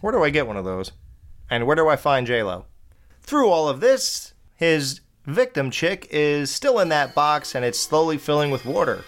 Where 0.00 0.12
do 0.12 0.24
I 0.24 0.30
get 0.30 0.48
one 0.48 0.56
of 0.56 0.64
those? 0.64 0.90
And 1.50 1.68
where 1.68 1.76
do 1.76 1.86
I 1.88 1.94
find 1.94 2.26
JLo? 2.26 2.64
Through 3.22 3.48
all 3.48 3.68
of 3.68 3.78
this, 3.78 4.32
his 4.56 5.00
victim 5.24 5.70
chick 5.70 6.08
is 6.10 6.50
still 6.50 6.80
in 6.80 6.88
that 6.88 7.14
box 7.14 7.54
and 7.54 7.64
it's 7.64 7.78
slowly 7.78 8.18
filling 8.18 8.50
with 8.50 8.66
water. 8.66 9.04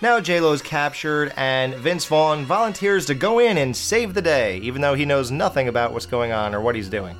Now 0.00 0.20
JLo 0.20 0.54
is 0.54 0.62
captured 0.62 1.34
and 1.36 1.74
Vince 1.74 2.06
Vaughn 2.06 2.46
volunteers 2.46 3.04
to 3.06 3.14
go 3.14 3.38
in 3.40 3.58
and 3.58 3.76
save 3.76 4.14
the 4.14 4.22
day, 4.22 4.56
even 4.60 4.80
though 4.80 4.94
he 4.94 5.04
knows 5.04 5.30
nothing 5.30 5.68
about 5.68 5.92
what's 5.92 6.06
going 6.06 6.32
on 6.32 6.54
or 6.54 6.62
what 6.62 6.76
he's 6.76 6.88
doing. 6.88 7.14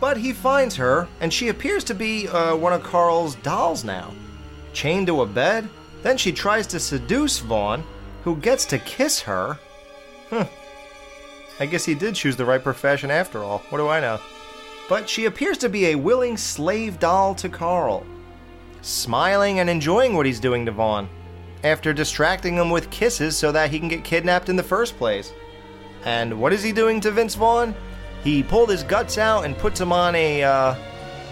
But 0.00 0.16
he 0.16 0.32
finds 0.32 0.76
her, 0.76 1.08
and 1.20 1.32
she 1.32 1.48
appears 1.48 1.84
to 1.84 1.94
be 1.94 2.28
uh, 2.28 2.54
one 2.56 2.72
of 2.72 2.82
Carl's 2.82 3.34
dolls 3.36 3.84
now. 3.84 4.12
Chained 4.72 5.08
to 5.08 5.22
a 5.22 5.26
bed, 5.26 5.68
then 6.02 6.16
she 6.16 6.32
tries 6.32 6.66
to 6.68 6.78
seduce 6.78 7.40
Vaughn, 7.40 7.82
who 8.22 8.36
gets 8.36 8.64
to 8.66 8.78
kiss 8.78 9.20
her. 9.20 9.58
Huh. 10.30 10.46
I 11.58 11.66
guess 11.66 11.84
he 11.84 11.94
did 11.94 12.14
choose 12.14 12.36
the 12.36 12.44
right 12.44 12.62
profession 12.62 13.10
after 13.10 13.42
all. 13.42 13.58
What 13.70 13.78
do 13.78 13.88
I 13.88 14.00
know? 14.00 14.20
But 14.88 15.08
she 15.08 15.24
appears 15.24 15.58
to 15.58 15.68
be 15.68 15.86
a 15.86 15.96
willing 15.96 16.36
slave 16.36 17.00
doll 17.00 17.34
to 17.34 17.48
Carl, 17.48 18.06
smiling 18.80 19.58
and 19.58 19.68
enjoying 19.68 20.14
what 20.14 20.26
he's 20.26 20.40
doing 20.40 20.64
to 20.66 20.72
Vaughn, 20.72 21.08
after 21.64 21.92
distracting 21.92 22.54
him 22.54 22.70
with 22.70 22.90
kisses 22.90 23.36
so 23.36 23.50
that 23.50 23.70
he 23.70 23.80
can 23.80 23.88
get 23.88 24.04
kidnapped 24.04 24.48
in 24.48 24.56
the 24.56 24.62
first 24.62 24.96
place. 24.96 25.32
And 26.04 26.40
what 26.40 26.52
is 26.52 26.62
he 26.62 26.70
doing 26.70 27.00
to 27.00 27.10
Vince 27.10 27.34
Vaughn? 27.34 27.74
He 28.24 28.42
pulled 28.42 28.70
his 28.70 28.82
guts 28.82 29.18
out 29.18 29.44
and 29.44 29.56
puts 29.56 29.80
him 29.80 29.92
on 29.92 30.14
a 30.14 30.42
uh, 30.42 30.74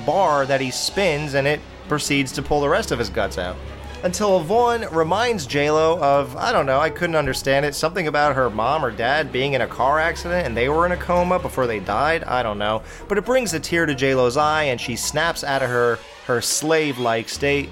bar 0.05 0.47
that 0.47 0.61
he 0.61 0.71
spins, 0.71 1.35
and 1.35 1.47
it 1.47 1.61
proceeds 1.89 2.33
to 2.33 2.43
pull 2.43 2.61
the 2.61 2.69
rest 2.69 2.91
of 2.91 2.99
his 2.99 3.11
guts 3.11 3.39
out. 3.39 3.57
Until 4.03 4.39
Vaughn 4.41 4.85
reminds 4.93 5.47
JLo 5.47 5.99
of, 6.01 6.37
I 6.37 6.53
don't 6.53 6.67
know, 6.67 6.79
I 6.79 6.91
couldn't 6.91 7.17
understand 7.17 7.65
it, 7.65 7.75
something 7.75 8.07
about 8.07 8.37
her 8.37 8.51
mom 8.51 8.85
or 8.85 8.91
dad 8.91 9.33
being 9.33 9.55
in 9.55 9.63
a 9.63 9.67
car 9.67 9.99
accident 9.99 10.47
and 10.47 10.57
they 10.57 10.69
were 10.69 10.87
in 10.87 10.93
a 10.93 10.97
coma 10.97 11.39
before 11.39 11.67
they 11.67 11.81
died. 11.81 12.23
I 12.25 12.43
don't 12.43 12.59
know. 12.59 12.83
But 13.09 13.19
it 13.19 13.25
brings 13.25 13.55
a 13.55 13.59
tear 13.59 13.87
to 13.87 13.95
JLo's 13.95 14.37
eye 14.37 14.65
and 14.65 14.81
she 14.81 14.97
snaps 14.97 15.43
out 15.43 15.63
of 15.63 15.71
her, 15.71 15.99
her 16.27 16.41
slave 16.41 16.99
like 16.99 17.29
state. 17.29 17.71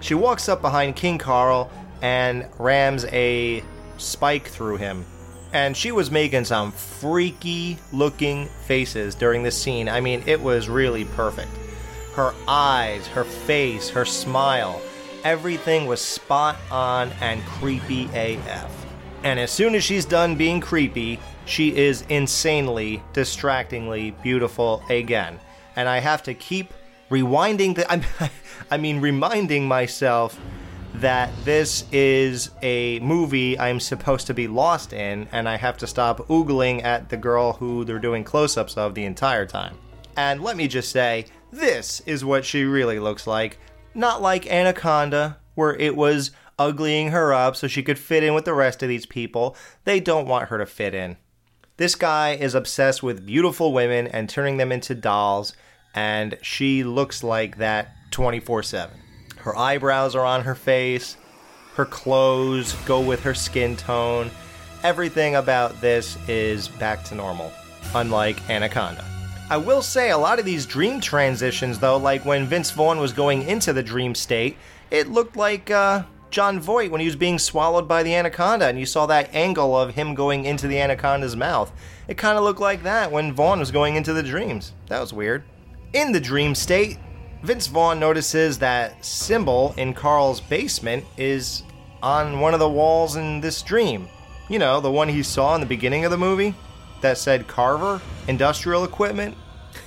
She 0.00 0.14
walks 0.14 0.48
up 0.48 0.60
behind 0.60 0.96
King 0.96 1.16
Carl 1.16 1.70
and 2.02 2.46
rams 2.58 3.04
a 3.06 3.62
spike 3.98 4.48
through 4.48 4.76
him. 4.76 5.06
And 5.52 5.76
she 5.76 5.92
was 5.92 6.10
making 6.10 6.46
some 6.46 6.72
freaky 6.72 7.78
looking 7.92 8.48
faces 8.66 9.14
during 9.14 9.42
this 9.42 9.60
scene. 9.60 9.88
I 9.88 10.00
mean, 10.00 10.22
it 10.26 10.40
was 10.40 10.68
really 10.68 11.04
perfect. 11.04 11.50
Her 12.14 12.34
eyes, 12.48 13.06
her 13.08 13.24
face, 13.24 13.90
her 13.90 14.04
smile, 14.04 14.80
everything 15.24 15.86
was 15.86 16.00
spot 16.00 16.56
on 16.70 17.10
and 17.20 17.42
creepy 17.42 18.08
AF. 18.14 18.86
And 19.24 19.38
as 19.38 19.50
soon 19.50 19.74
as 19.74 19.84
she's 19.84 20.04
done 20.04 20.36
being 20.36 20.60
creepy, 20.60 21.18
she 21.44 21.76
is 21.76 22.02
insanely, 22.08 23.02
distractingly 23.12 24.12
beautiful 24.22 24.82
again. 24.88 25.38
And 25.76 25.88
I 25.88 25.98
have 25.98 26.22
to 26.24 26.34
keep 26.34 26.72
rewinding 27.10 27.74
the. 27.76 28.30
I 28.70 28.76
mean, 28.78 29.00
reminding 29.00 29.66
myself 29.66 30.38
that 30.94 31.30
this 31.44 31.84
is 31.90 32.50
a 32.62 32.98
movie 33.00 33.58
I'm 33.58 33.80
supposed 33.80 34.26
to 34.26 34.34
be 34.34 34.46
lost 34.46 34.92
in, 34.92 35.28
and 35.32 35.48
I 35.48 35.56
have 35.56 35.78
to 35.78 35.86
stop 35.86 36.18
oogling 36.28 36.84
at 36.84 37.08
the 37.08 37.16
girl 37.16 37.54
who 37.54 37.84
they're 37.84 37.98
doing 37.98 38.24
close 38.24 38.56
ups 38.56 38.76
of 38.76 38.94
the 38.94 39.04
entire 39.04 39.46
time. 39.46 39.76
And 40.16 40.42
let 40.42 40.56
me 40.56 40.68
just 40.68 40.90
say, 40.90 41.26
this 41.50 42.00
is 42.00 42.24
what 42.24 42.44
she 42.44 42.64
really 42.64 42.98
looks 42.98 43.26
like. 43.26 43.58
Not 43.94 44.22
like 44.22 44.50
Anaconda, 44.50 45.38
where 45.54 45.74
it 45.76 45.96
was 45.96 46.30
uglying 46.58 47.10
her 47.10 47.32
up 47.32 47.56
so 47.56 47.66
she 47.66 47.82
could 47.82 47.98
fit 47.98 48.22
in 48.22 48.34
with 48.34 48.44
the 48.44 48.54
rest 48.54 48.82
of 48.82 48.88
these 48.88 49.06
people. 49.06 49.56
They 49.84 50.00
don't 50.00 50.28
want 50.28 50.48
her 50.48 50.58
to 50.58 50.66
fit 50.66 50.94
in. 50.94 51.16
This 51.78 51.94
guy 51.94 52.34
is 52.34 52.54
obsessed 52.54 53.02
with 53.02 53.26
beautiful 53.26 53.72
women 53.72 54.06
and 54.06 54.28
turning 54.28 54.58
them 54.58 54.70
into 54.70 54.94
dolls, 54.94 55.54
and 55.94 56.38
she 56.42 56.84
looks 56.84 57.22
like 57.22 57.56
that 57.56 57.88
24 58.12 58.62
7. 58.62 59.01
Her 59.42 59.56
eyebrows 59.58 60.14
are 60.14 60.24
on 60.24 60.42
her 60.42 60.54
face, 60.54 61.16
her 61.74 61.84
clothes 61.84 62.74
go 62.86 63.00
with 63.00 63.22
her 63.24 63.34
skin 63.34 63.76
tone. 63.76 64.30
Everything 64.82 65.34
about 65.34 65.80
this 65.80 66.16
is 66.28 66.68
back 66.68 67.02
to 67.04 67.14
normal, 67.14 67.52
unlike 67.94 68.48
Anaconda. 68.48 69.04
I 69.50 69.56
will 69.56 69.82
say 69.82 70.10
a 70.10 70.18
lot 70.18 70.38
of 70.38 70.44
these 70.44 70.64
dream 70.64 71.00
transitions, 71.00 71.78
though, 71.78 71.96
like 71.96 72.24
when 72.24 72.46
Vince 72.46 72.70
Vaughn 72.70 72.98
was 72.98 73.12
going 73.12 73.42
into 73.42 73.72
the 73.72 73.82
dream 73.82 74.14
state, 74.14 74.56
it 74.90 75.08
looked 75.08 75.36
like 75.36 75.70
uh, 75.70 76.04
Jon 76.30 76.60
Voight 76.60 76.90
when 76.90 77.00
he 77.00 77.06
was 77.06 77.16
being 77.16 77.38
swallowed 77.38 77.88
by 77.88 78.02
the 78.02 78.14
anaconda, 78.14 78.66
and 78.66 78.78
you 78.78 78.86
saw 78.86 79.06
that 79.06 79.34
angle 79.34 79.76
of 79.76 79.94
him 79.94 80.14
going 80.14 80.44
into 80.44 80.68
the 80.68 80.78
anaconda's 80.78 81.36
mouth. 81.36 81.72
It 82.06 82.16
kind 82.16 82.38
of 82.38 82.44
looked 82.44 82.60
like 82.60 82.84
that 82.84 83.10
when 83.10 83.32
Vaughn 83.32 83.58
was 83.58 83.70
going 83.70 83.96
into 83.96 84.12
the 84.12 84.22
dreams. 84.22 84.72
That 84.86 85.00
was 85.00 85.12
weird. 85.12 85.42
In 85.92 86.12
the 86.12 86.20
dream 86.20 86.54
state, 86.54 86.98
Vince 87.42 87.66
Vaughn 87.66 87.98
notices 87.98 88.58
that 88.60 89.04
symbol 89.04 89.74
in 89.76 89.94
Carl's 89.94 90.40
basement 90.40 91.04
is 91.16 91.64
on 92.00 92.38
one 92.38 92.54
of 92.54 92.60
the 92.60 92.68
walls 92.68 93.16
in 93.16 93.40
this 93.40 93.62
dream. 93.62 94.08
You 94.48 94.60
know, 94.60 94.80
the 94.80 94.92
one 94.92 95.08
he 95.08 95.24
saw 95.24 95.54
in 95.56 95.60
the 95.60 95.66
beginning 95.66 96.04
of 96.04 96.12
the 96.12 96.18
movie 96.18 96.54
that 97.00 97.18
said 97.18 97.48
Carver, 97.48 98.00
industrial 98.28 98.84
equipment. 98.84 99.36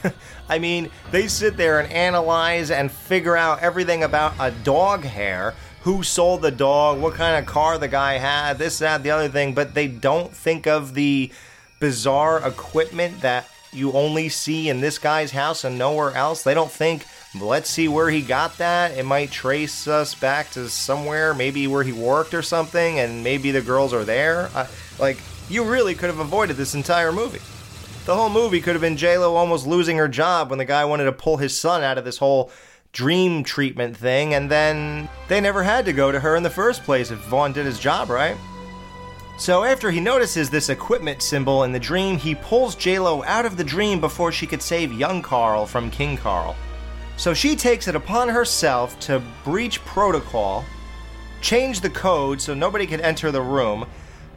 I 0.49 0.59
mean, 0.59 0.89
they 1.11 1.29
sit 1.29 1.55
there 1.55 1.79
and 1.79 1.89
analyze 1.93 2.71
and 2.71 2.91
figure 2.91 3.37
out 3.37 3.61
everything 3.61 4.03
about 4.03 4.33
a 4.37 4.51
dog 4.51 5.03
hair, 5.03 5.53
who 5.83 6.03
sold 6.03 6.41
the 6.41 6.51
dog, 6.51 6.99
what 6.99 7.13
kind 7.13 7.37
of 7.37 7.45
car 7.45 7.77
the 7.77 7.87
guy 7.87 8.17
had, 8.17 8.57
this, 8.57 8.79
that, 8.79 9.03
the 9.03 9.11
other 9.11 9.29
thing, 9.29 9.53
but 9.53 9.75
they 9.75 9.87
don't 9.87 10.35
think 10.35 10.65
of 10.67 10.93
the 10.93 11.31
bizarre 11.79 12.45
equipment 12.45 13.21
that 13.21 13.47
you 13.71 13.91
only 13.91 14.27
see 14.27 14.67
in 14.67 14.81
this 14.81 14.97
guy's 14.97 15.31
house 15.31 15.63
and 15.63 15.77
nowhere 15.77 16.11
else. 16.15 16.43
They 16.43 16.53
don't 16.55 16.71
think, 16.71 17.05
let's 17.41 17.69
see 17.69 17.87
where 17.87 18.09
he 18.09 18.21
got 18.21 18.57
that. 18.57 18.97
It 18.97 19.05
might 19.05 19.31
trace 19.31 19.87
us 19.87 20.15
back 20.15 20.51
to 20.51 20.69
somewhere, 20.69 21.33
maybe 21.33 21.67
where 21.67 21.83
he 21.83 21.91
worked 21.91 22.33
or 22.33 22.41
something, 22.41 22.99
and 22.99 23.23
maybe 23.23 23.51
the 23.51 23.61
girls 23.61 23.93
are 23.93 24.03
there. 24.03 24.49
I, 24.55 24.67
like, 24.99 25.17
you 25.49 25.63
really 25.63 25.95
could 25.95 26.09
have 26.09 26.19
avoided 26.19 26.57
this 26.57 26.75
entire 26.75 27.11
movie. 27.11 27.41
The 28.05 28.15
whole 28.15 28.29
movie 28.29 28.61
could 28.61 28.75
have 28.75 28.81
been 28.81 28.97
Lo 28.97 29.35
almost 29.35 29.65
losing 29.65 29.97
her 29.97 30.07
job 30.07 30.49
when 30.49 30.59
the 30.59 30.65
guy 30.65 30.85
wanted 30.85 31.05
to 31.05 31.11
pull 31.11 31.37
his 31.37 31.57
son 31.57 31.83
out 31.83 31.97
of 31.97 32.05
this 32.05 32.17
whole 32.17 32.51
dream 32.91 33.43
treatment 33.43 33.97
thing, 33.97 34.33
and 34.33 34.49
then 34.49 35.09
they 35.27 35.41
never 35.41 35.63
had 35.63 35.85
to 35.85 35.93
go 35.93 36.11
to 36.11 36.19
her 36.19 36.35
in 36.35 36.43
the 36.43 36.49
first 36.49 36.83
place 36.83 37.11
if 37.11 37.19
Vaughn 37.25 37.51
did 37.51 37.65
his 37.65 37.79
job 37.79 38.09
right. 38.09 38.37
So 39.37 39.65
after 39.65 39.91
he 39.91 39.99
notices 39.99 40.49
this 40.49 40.69
equipment 40.69 41.21
symbol 41.21 41.63
in 41.63 41.73
the 41.73 41.79
dream, 41.79 42.17
he 42.17 42.35
pulls 42.35 42.77
Lo 42.85 43.21
out 43.23 43.45
of 43.45 43.57
the 43.57 43.63
dream 43.63 43.99
before 43.99 44.31
she 44.31 44.47
could 44.47 44.61
save 44.61 44.93
young 44.93 45.21
Carl 45.21 45.65
from 45.65 45.91
King 45.91 46.15
Carl. 46.15 46.55
So 47.17 47.33
she 47.33 47.55
takes 47.55 47.87
it 47.87 47.95
upon 47.95 48.29
herself 48.29 48.99
to 49.01 49.21
breach 49.43 49.83
protocol, 49.85 50.65
change 51.41 51.81
the 51.81 51.89
code 51.89 52.41
so 52.41 52.53
nobody 52.53 52.85
can 52.85 52.99
enter 52.99 53.31
the 53.31 53.41
room, 53.41 53.87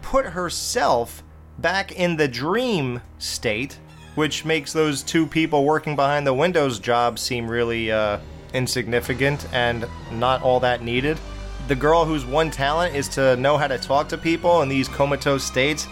put 0.03 0.27
herself 0.27 1.23
back 1.59 1.93
in 1.93 2.17
the 2.17 2.29
dream 2.29 3.01
state, 3.19 3.79
which 4.15 4.45
makes 4.45 4.73
those 4.73 5.03
two 5.03 5.27
people 5.27 5.65
working 5.65 5.97
behind 5.97 6.27
the 6.27 6.35
windows 6.35 6.79
job 6.79 7.19
seem 7.19 7.49
really 7.49 7.91
uh, 7.91 8.19
insignificant 8.55 9.47
and 9.53 9.87
not 10.13 10.43
all 10.43 10.61
that 10.61 10.83
needed. 10.83 11.19
The 11.67 11.75
girl 11.75 12.05
whose 12.05 12.25
one 12.25 12.51
talent 12.51 12.95
is 12.95 13.09
to 13.11 13.37
know 13.37 13.57
how 13.59 13.67
to 13.67 13.77
talk 13.77 14.09
to 14.09 14.19
people 14.19 14.63
in 14.63 14.69
these 14.69 14.89
comatose 14.89 15.45
states 15.45 15.87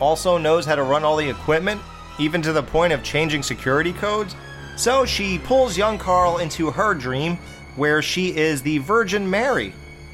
also 0.00 0.38
knows 0.38 0.66
how 0.66 0.76
to 0.76 0.82
run 0.82 1.02
all 1.02 1.16
the 1.16 1.28
equipment, 1.28 1.80
even 2.18 2.42
to 2.42 2.52
the 2.52 2.62
point 2.62 2.92
of 2.92 3.02
changing 3.02 3.42
security 3.42 3.92
codes. 3.92 4.36
So 4.76 5.04
she 5.04 5.38
pulls 5.38 5.76
young 5.76 5.98
Carl 5.98 6.38
into 6.38 6.70
her 6.70 6.94
dream, 6.94 7.38
where 7.76 8.02
she 8.02 8.36
is 8.36 8.62
the 8.62 8.78
Virgin 8.78 9.28
Mary. 9.28 9.72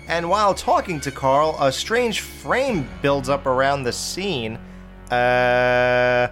And 0.08 0.28
while 0.30 0.54
talking 0.54 1.00
to 1.00 1.10
Carl, 1.10 1.56
a 1.60 1.70
strange 1.70 2.20
frame 2.20 2.88
builds 3.02 3.28
up 3.28 3.46
around 3.46 3.82
the 3.82 3.92
scene. 3.92 4.56
Uh. 5.10 6.28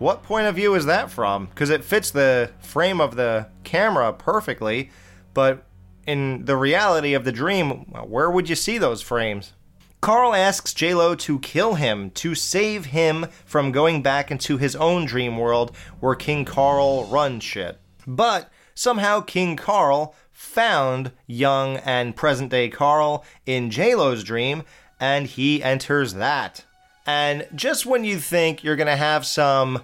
What 0.00 0.22
point 0.22 0.46
of 0.46 0.54
view 0.54 0.74
is 0.76 0.86
that 0.86 1.10
from? 1.10 1.44
Because 1.44 1.68
it 1.68 1.84
fits 1.84 2.10
the 2.10 2.50
frame 2.60 3.02
of 3.02 3.16
the 3.16 3.48
camera 3.64 4.14
perfectly, 4.14 4.90
but 5.34 5.66
in 6.06 6.46
the 6.46 6.56
reality 6.56 7.12
of 7.12 7.24
the 7.26 7.32
dream, 7.32 7.70
where 8.08 8.30
would 8.30 8.48
you 8.48 8.56
see 8.56 8.78
those 8.78 9.02
frames? 9.02 9.52
Carl 10.00 10.34
asks 10.34 10.72
JLo 10.72 11.18
to 11.18 11.38
kill 11.40 11.74
him 11.74 12.10
to 12.12 12.34
save 12.34 12.86
him 12.86 13.26
from 13.44 13.70
going 13.70 14.02
back 14.02 14.30
into 14.30 14.56
his 14.56 14.74
own 14.76 15.04
dream 15.04 15.36
world 15.36 15.76
where 16.00 16.14
King 16.14 16.46
Carl 16.46 17.04
runs 17.04 17.44
shit. 17.44 17.78
But 18.06 18.50
somehow 18.74 19.20
King 19.20 19.56
Carl 19.56 20.14
found 20.32 21.12
young 21.26 21.76
and 21.78 22.16
present 22.16 22.50
day 22.50 22.70
Carl 22.70 23.24
in 23.44 23.68
JLo's 23.68 24.24
dream 24.24 24.62
and 24.98 25.26
he 25.26 25.62
enters 25.62 26.14
that. 26.14 26.64
And 27.06 27.46
just 27.54 27.84
when 27.84 28.04
you 28.04 28.18
think 28.18 28.64
you're 28.64 28.76
going 28.76 28.86
to 28.86 28.96
have 28.96 29.26
some 29.26 29.82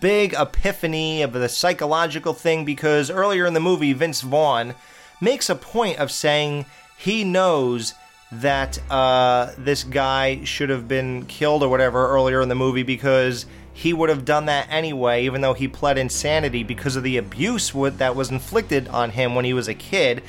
big 0.00 0.34
epiphany 0.34 1.22
of 1.22 1.32
the 1.32 1.48
psychological 1.48 2.32
thing, 2.32 2.64
because 2.64 3.10
earlier 3.10 3.46
in 3.46 3.54
the 3.54 3.60
movie, 3.60 3.92
Vince 3.92 4.22
Vaughn 4.22 4.74
makes 5.20 5.50
a 5.50 5.54
point 5.54 5.98
of 5.98 6.10
saying 6.10 6.66
he 6.96 7.24
knows 7.24 7.94
that 8.32 8.78
uh, 8.90 9.52
this 9.58 9.84
guy 9.84 10.42
should 10.44 10.70
have 10.70 10.88
been 10.88 11.26
killed 11.26 11.62
or 11.62 11.68
whatever 11.68 12.08
earlier 12.08 12.40
in 12.40 12.48
the 12.48 12.54
movie 12.54 12.82
because 12.82 13.46
he 13.74 13.92
would 13.92 14.08
have 14.08 14.24
done 14.24 14.46
that 14.46 14.66
anyway, 14.70 15.24
even 15.24 15.40
though 15.40 15.54
he 15.54 15.68
pled 15.68 15.98
insanity 15.98 16.62
because 16.62 16.96
of 16.96 17.02
the 17.02 17.16
abuse 17.16 17.72
that 17.72 18.16
was 18.16 18.30
inflicted 18.30 18.88
on 18.88 19.10
him 19.10 19.34
when 19.34 19.44
he 19.44 19.52
was 19.52 19.68
a 19.68 19.74
kid. 19.74 20.22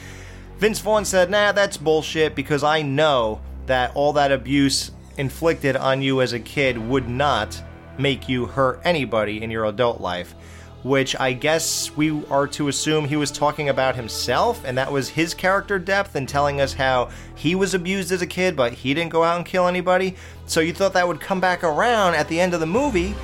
Vince 0.58 0.80
Vaughn 0.80 1.06
said, 1.06 1.30
nah, 1.30 1.52
that's 1.52 1.78
bullshit 1.78 2.36
because 2.36 2.64
I 2.64 2.82
know 2.82 3.42
that 3.66 3.96
all 3.96 4.14
that 4.14 4.32
abuse 4.32 4.92
inflicted 5.18 5.76
on 5.76 6.02
you 6.02 6.22
as 6.22 6.34
a 6.34 6.40
kid 6.40 6.78
would 6.78 7.08
not 7.08 7.62
make 7.98 8.28
you 8.28 8.46
hurt 8.46 8.82
anybody 8.84 9.42
in 9.42 9.52
your 9.52 9.66
adult 9.66 10.02
life. 10.02 10.36
Which 10.84 11.16
I 11.20 11.34
guess 11.34 11.96
we 11.96 12.26
are 12.28 12.48
to 12.48 12.68
assume 12.68 13.06
he 13.06 13.16
was 13.16 13.32
talking 13.32 13.70
about 13.70 13.96
himself, 13.96 14.64
and 14.66 14.78
that 14.78 14.92
was 14.92 15.10
his 15.10 15.34
character 15.34 15.80
depth 15.80 16.16
and 16.16 16.28
telling 16.28 16.60
us 16.60 16.74
how 16.74 17.10
he 17.36 17.56
was 17.56 17.74
abused 17.74 18.12
as 18.12 18.22
a 18.22 18.28
kid, 18.28 18.56
but 18.56 18.74
he 18.74 18.94
didn't 18.94 19.12
go 19.12 19.24
out 19.24 19.38
and 19.38 19.46
kill 19.46 19.68
anybody. 19.68 20.16
So 20.46 20.60
you 20.60 20.74
thought 20.74 20.94
that 20.94 21.08
would 21.08 21.22
come 21.22 21.40
back 21.40 21.64
around 21.64 22.16
at 22.16 22.28
the 22.28 22.40
end 22.40 22.54
of 22.54 22.60
the 22.60 22.66
movie, 22.66 23.16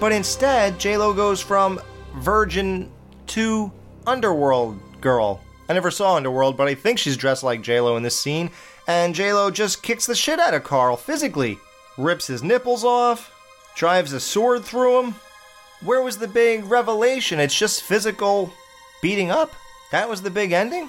but 0.00 0.12
instead, 0.12 0.74
JLo 0.78 1.14
goes 1.14 1.40
from 1.40 1.80
virgin 2.16 2.90
to 3.28 3.70
underworld 4.06 4.80
girl. 5.00 5.40
I 5.68 5.72
never 5.72 5.90
saw 5.90 6.16
Underworld, 6.16 6.56
but 6.56 6.68
I 6.68 6.74
think 6.74 6.98
she's 6.98 7.16
dressed 7.16 7.42
like 7.42 7.62
JLo 7.62 7.96
in 7.96 8.02
this 8.02 8.18
scene, 8.18 8.50
and 8.86 9.14
JLo 9.14 9.52
just 9.52 9.82
kicks 9.82 10.06
the 10.06 10.14
shit 10.14 10.38
out 10.38 10.54
of 10.54 10.64
Carl 10.64 10.96
physically. 10.96 11.58
Rips 11.96 12.26
his 12.26 12.42
nipples 12.42 12.84
off, 12.84 13.32
drives 13.74 14.12
a 14.12 14.20
sword 14.20 14.64
through 14.64 15.02
him. 15.02 15.14
Where 15.84 16.00
was 16.00 16.16
the 16.16 16.28
big 16.28 16.64
revelation? 16.64 17.38
It's 17.38 17.54
just 17.54 17.82
physical 17.82 18.50
beating 19.02 19.30
up? 19.30 19.52
That 19.90 20.08
was 20.08 20.22
the 20.22 20.30
big 20.30 20.52
ending? 20.52 20.88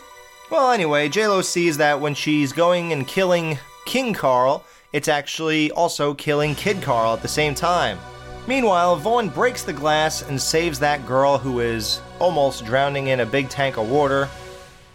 Well, 0.49 0.71
anyway, 0.71 1.09
JLo 1.09 1.43
sees 1.43 1.75
that 1.77 1.99
when 1.99 2.13
she's 2.15 2.53
going 2.53 2.93
and 2.93 3.05
killing 3.05 3.59
King 3.85 4.13
Carl, 4.13 4.63
it's 4.93 5.09
actually 5.09 5.69
also 5.71 6.13
killing 6.13 6.55
Kid 6.55 6.81
Carl 6.81 7.13
at 7.13 7.21
the 7.21 7.27
same 7.27 7.53
time. 7.53 7.99
Meanwhile, 8.47 8.95
Vaughn 8.95 9.27
breaks 9.27 9.63
the 9.63 9.73
glass 9.73 10.21
and 10.21 10.39
saves 10.39 10.79
that 10.79 11.05
girl 11.05 11.37
who 11.37 11.59
is 11.59 11.99
almost 12.19 12.63
drowning 12.63 13.07
in 13.07 13.19
a 13.19 13.25
big 13.25 13.49
tank 13.49 13.77
of 13.77 13.89
water, 13.89 14.29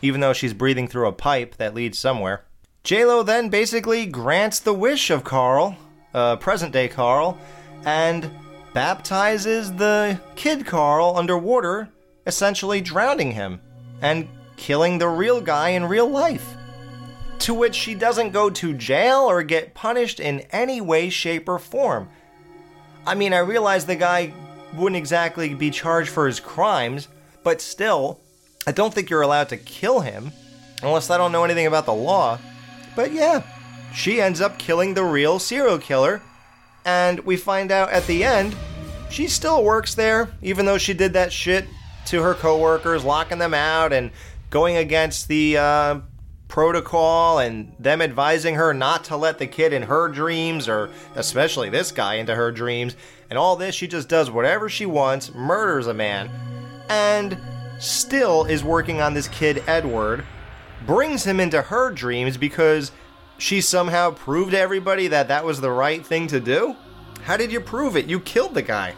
even 0.00 0.22
though 0.22 0.32
she's 0.32 0.54
breathing 0.54 0.88
through 0.88 1.08
a 1.08 1.12
pipe 1.12 1.56
that 1.56 1.74
leads 1.74 1.98
somewhere. 1.98 2.44
JLo 2.84 3.26
then 3.26 3.50
basically 3.50 4.06
grants 4.06 4.60
the 4.60 4.72
wish 4.72 5.10
of 5.10 5.24
Carl, 5.24 5.76
uh, 6.14 6.36
present 6.36 6.72
day 6.72 6.88
Carl, 6.88 7.38
and 7.84 8.30
baptizes 8.72 9.72
the 9.72 10.20
kid 10.36 10.66
Carl 10.66 11.16
underwater, 11.16 11.88
essentially 12.26 12.80
drowning 12.80 13.32
him 13.32 13.60
and 14.00 14.28
killing 14.56 14.98
the 14.98 15.08
real 15.08 15.40
guy 15.40 15.70
in 15.70 15.84
real 15.84 16.08
life. 16.08 16.54
To 17.40 17.54
which 17.54 17.74
she 17.74 17.94
doesn't 17.94 18.32
go 18.32 18.50
to 18.50 18.74
jail 18.74 19.20
or 19.20 19.42
get 19.42 19.74
punished 19.74 20.20
in 20.20 20.40
any 20.50 20.80
way, 20.80 21.08
shape, 21.08 21.48
or 21.48 21.58
form. 21.58 22.08
I 23.06 23.14
mean, 23.14 23.32
I 23.32 23.38
realize 23.38 23.86
the 23.86 23.96
guy 23.96 24.32
wouldn't 24.74 24.98
exactly 24.98 25.54
be 25.54 25.70
charged 25.70 26.10
for 26.10 26.26
his 26.26 26.38
crimes, 26.38 27.08
but 27.42 27.60
still, 27.60 28.20
I 28.66 28.72
don't 28.72 28.92
think 28.92 29.08
you're 29.08 29.22
allowed 29.22 29.48
to 29.48 29.56
kill 29.56 30.00
him 30.00 30.32
unless 30.82 31.10
I 31.10 31.16
don't 31.16 31.32
know 31.32 31.44
anything 31.44 31.66
about 31.66 31.86
the 31.86 31.94
law. 31.94 32.38
But 32.94 33.12
yeah, 33.12 33.42
she 33.94 34.20
ends 34.20 34.40
up 34.40 34.58
killing 34.58 34.94
the 34.94 35.04
real 35.04 35.38
serial 35.38 35.78
killer, 35.78 36.20
and 36.90 37.20
we 37.20 37.36
find 37.36 37.70
out 37.70 37.90
at 37.90 38.06
the 38.06 38.24
end 38.24 38.56
she 39.10 39.26
still 39.26 39.64
works 39.64 39.94
there, 39.94 40.30
even 40.40 40.66
though 40.66 40.78
she 40.78 40.94
did 40.94 41.14
that 41.14 41.32
shit 41.32 41.66
to 42.06 42.22
her 42.22 42.34
coworkers, 42.34 43.04
locking 43.04 43.38
them 43.38 43.54
out 43.54 43.92
and 43.92 44.12
going 44.50 44.76
against 44.76 45.26
the 45.26 45.56
uh, 45.56 46.00
protocol 46.46 47.40
and 47.40 47.72
them 47.78 48.00
advising 48.00 48.54
her 48.54 48.72
not 48.72 49.04
to 49.04 49.16
let 49.16 49.38
the 49.38 49.46
kid 49.46 49.72
in 49.72 49.82
her 49.82 50.08
dreams 50.08 50.68
or 50.68 50.90
especially 51.16 51.68
this 51.68 51.90
guy 51.90 52.14
into 52.14 52.34
her 52.34 52.52
dreams. 52.52 52.96
And 53.28 53.38
all 53.38 53.56
this 53.56 53.74
she 53.74 53.88
just 53.88 54.08
does 54.08 54.30
whatever 54.30 54.68
she 54.68 54.86
wants 54.86 55.34
murders 55.34 55.86
a 55.86 55.94
man 55.94 56.30
and 56.88 57.36
still 57.80 58.44
is 58.44 58.62
working 58.62 59.00
on 59.00 59.14
this 59.14 59.28
kid 59.28 59.62
edward 59.66 60.24
brings 60.86 61.24
him 61.24 61.40
into 61.40 61.62
her 61.62 61.90
dreams 61.90 62.36
because 62.36 62.92
she 63.40 63.60
somehow 63.60 64.10
proved 64.10 64.52
to 64.52 64.58
everybody 64.58 65.08
that 65.08 65.28
that 65.28 65.44
was 65.44 65.60
the 65.60 65.70
right 65.70 66.04
thing 66.04 66.26
to 66.26 66.40
do 66.40 66.76
how 67.22 67.36
did 67.36 67.50
you 67.52 67.60
prove 67.60 67.96
it 67.96 68.06
you 68.06 68.20
killed 68.20 68.54
the 68.54 68.62
guy 68.62 68.94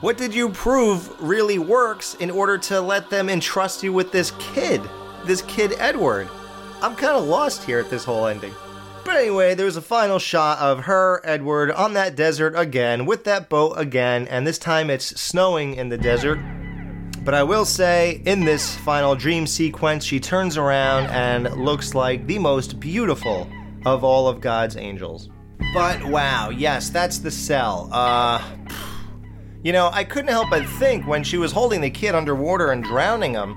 what 0.00 0.18
did 0.18 0.34
you 0.34 0.48
prove 0.50 1.10
really 1.20 1.58
works 1.58 2.14
in 2.16 2.30
order 2.30 2.58
to 2.58 2.80
let 2.80 3.10
them 3.10 3.28
entrust 3.28 3.82
you 3.82 3.92
with 3.92 4.12
this 4.12 4.32
kid 4.38 4.80
this 5.24 5.42
kid 5.42 5.72
edward 5.78 6.28
I'm 6.82 6.94
kind 6.94 7.16
of 7.16 7.24
lost 7.24 7.64
here 7.64 7.78
at 7.78 7.88
this 7.88 8.04
whole 8.04 8.26
ending. 8.26 8.54
But 9.04 9.16
anyway, 9.16 9.54
there's 9.54 9.76
a 9.76 9.82
final 9.82 10.18
shot 10.18 10.58
of 10.58 10.84
her, 10.84 11.22
Edward, 11.24 11.70
on 11.70 11.94
that 11.94 12.16
desert 12.16 12.54
again, 12.56 13.06
with 13.06 13.24
that 13.24 13.48
boat 13.48 13.74
again, 13.78 14.28
and 14.28 14.46
this 14.46 14.58
time 14.58 14.90
it's 14.90 15.18
snowing 15.18 15.74
in 15.74 15.88
the 15.88 15.96
desert. 15.96 16.38
But 17.24 17.34
I 17.34 17.42
will 17.44 17.64
say, 17.64 18.20
in 18.26 18.44
this 18.44 18.74
final 18.76 19.14
dream 19.14 19.46
sequence, 19.46 20.04
she 20.04 20.20
turns 20.20 20.56
around 20.56 21.06
and 21.06 21.50
looks 21.56 21.94
like 21.94 22.26
the 22.26 22.38
most 22.38 22.78
beautiful 22.78 23.48
of 23.86 24.04
all 24.04 24.28
of 24.28 24.40
God's 24.42 24.76
angels. 24.76 25.30
But 25.72 26.04
wow, 26.04 26.50
yes, 26.50 26.90
that's 26.90 27.18
the 27.18 27.30
cell. 27.30 27.88
Uh. 27.90 28.42
You 29.62 29.72
know, 29.72 29.90
I 29.92 30.04
couldn't 30.04 30.30
help 30.30 30.50
but 30.50 30.64
think 30.78 31.08
when 31.08 31.24
she 31.24 31.38
was 31.38 31.50
holding 31.50 31.80
the 31.80 31.90
kid 31.90 32.14
underwater 32.14 32.70
and 32.70 32.84
drowning 32.84 33.32
him, 33.32 33.56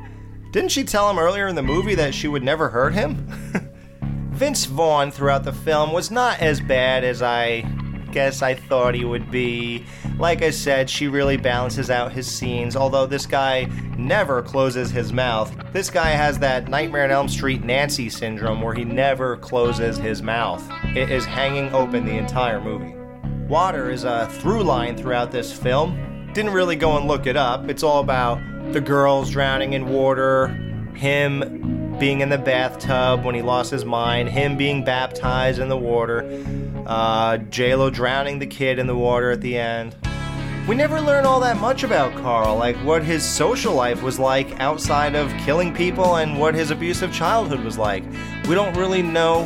didn't 0.51 0.71
she 0.71 0.83
tell 0.83 1.07
him 1.07 1.19
earlier 1.19 1.47
in 1.47 1.53
the 1.53 1.61
movie 1.61 1.93
that 1.95 2.15
she 2.15 2.27
would 2.27 2.41
never 2.41 2.69
hurt 2.69 2.95
him? 2.95 3.27
Vince 4.31 4.65
Vaughn 4.65 5.11
throughout 5.11 5.43
the 5.43 5.53
film 5.53 5.91
was 5.93 6.09
not 6.09 6.39
as 6.39 6.61
bad 6.61 7.03
as 7.03 7.21
I 7.21 7.61
guess 8.11 8.41
I 8.41 8.53
thought 8.55 8.95
he 8.95 9.05
would 9.05 9.31
be. 9.31 9.85
Like 10.17 10.41
I 10.41 10.49
said, 10.49 10.89
she 10.89 11.07
really 11.07 11.37
balances 11.37 11.89
out 11.89 12.11
his 12.11 12.27
scenes, 12.27 12.75
although 12.75 13.05
this 13.05 13.25
guy 13.25 13.65
never 13.97 14.41
closes 14.41 14.91
his 14.91 15.13
mouth. 15.13 15.55
This 15.71 15.89
guy 15.89 16.09
has 16.09 16.39
that 16.39 16.67
Nightmare 16.67 17.05
on 17.05 17.11
Elm 17.11 17.29
Street 17.29 17.63
Nancy 17.63 18.09
syndrome 18.09 18.61
where 18.61 18.73
he 18.73 18.83
never 18.83 19.37
closes 19.37 19.97
his 19.97 20.21
mouth. 20.21 20.67
It 20.95 21.09
is 21.09 21.25
hanging 21.25 21.73
open 21.73 22.05
the 22.05 22.17
entire 22.17 22.59
movie. 22.59 22.95
Water 23.47 23.89
is 23.89 24.03
a 24.03 24.27
through 24.27 24.63
line 24.63 24.95
throughout 24.95 25.31
this 25.31 25.51
film. 25.51 26.31
Didn't 26.33 26.53
really 26.53 26.75
go 26.75 26.97
and 26.97 27.07
look 27.07 27.25
it 27.25 27.37
up. 27.37 27.69
It's 27.69 27.83
all 27.83 27.99
about 27.99 28.39
the 28.73 28.81
girls 28.81 29.31
drowning 29.31 29.73
in 29.73 29.89
water, 29.89 30.47
him 30.93 31.78
being 31.99 32.21
in 32.21 32.29
the 32.29 32.37
bathtub 32.37 33.25
when 33.25 33.35
he 33.35 33.41
lost 33.41 33.71
his 33.71 33.83
mind, 33.83 34.29
him 34.29 34.55
being 34.55 34.83
baptized 34.83 35.59
in 35.59 35.67
the 35.67 35.77
water, 35.77 36.21
uh, 36.87 37.37
JLo 37.37 37.91
drowning 37.91 38.39
the 38.39 38.47
kid 38.47 38.79
in 38.79 38.87
the 38.87 38.95
water 38.95 39.31
at 39.31 39.41
the 39.41 39.57
end. 39.57 39.95
We 40.67 40.75
never 40.75 41.01
learn 41.01 41.25
all 41.25 41.39
that 41.39 41.57
much 41.57 41.83
about 41.83 42.13
Carl, 42.21 42.55
like 42.55 42.75
what 42.77 43.03
his 43.03 43.23
social 43.23 43.73
life 43.73 44.01
was 44.01 44.19
like 44.19 44.59
outside 44.59 45.15
of 45.15 45.31
killing 45.39 45.73
people 45.73 46.17
and 46.17 46.39
what 46.39 46.53
his 46.53 46.71
abusive 46.71 47.11
childhood 47.11 47.63
was 47.63 47.77
like. 47.77 48.03
We 48.47 48.55
don't 48.55 48.77
really 48.77 49.01
know 49.01 49.45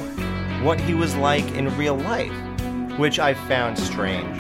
what 0.63 0.79
he 0.79 0.93
was 0.93 1.15
like 1.15 1.45
in 1.53 1.75
real 1.77 1.95
life, 1.95 2.33
which 2.99 3.19
I 3.19 3.33
found 3.33 3.79
strange. 3.79 4.37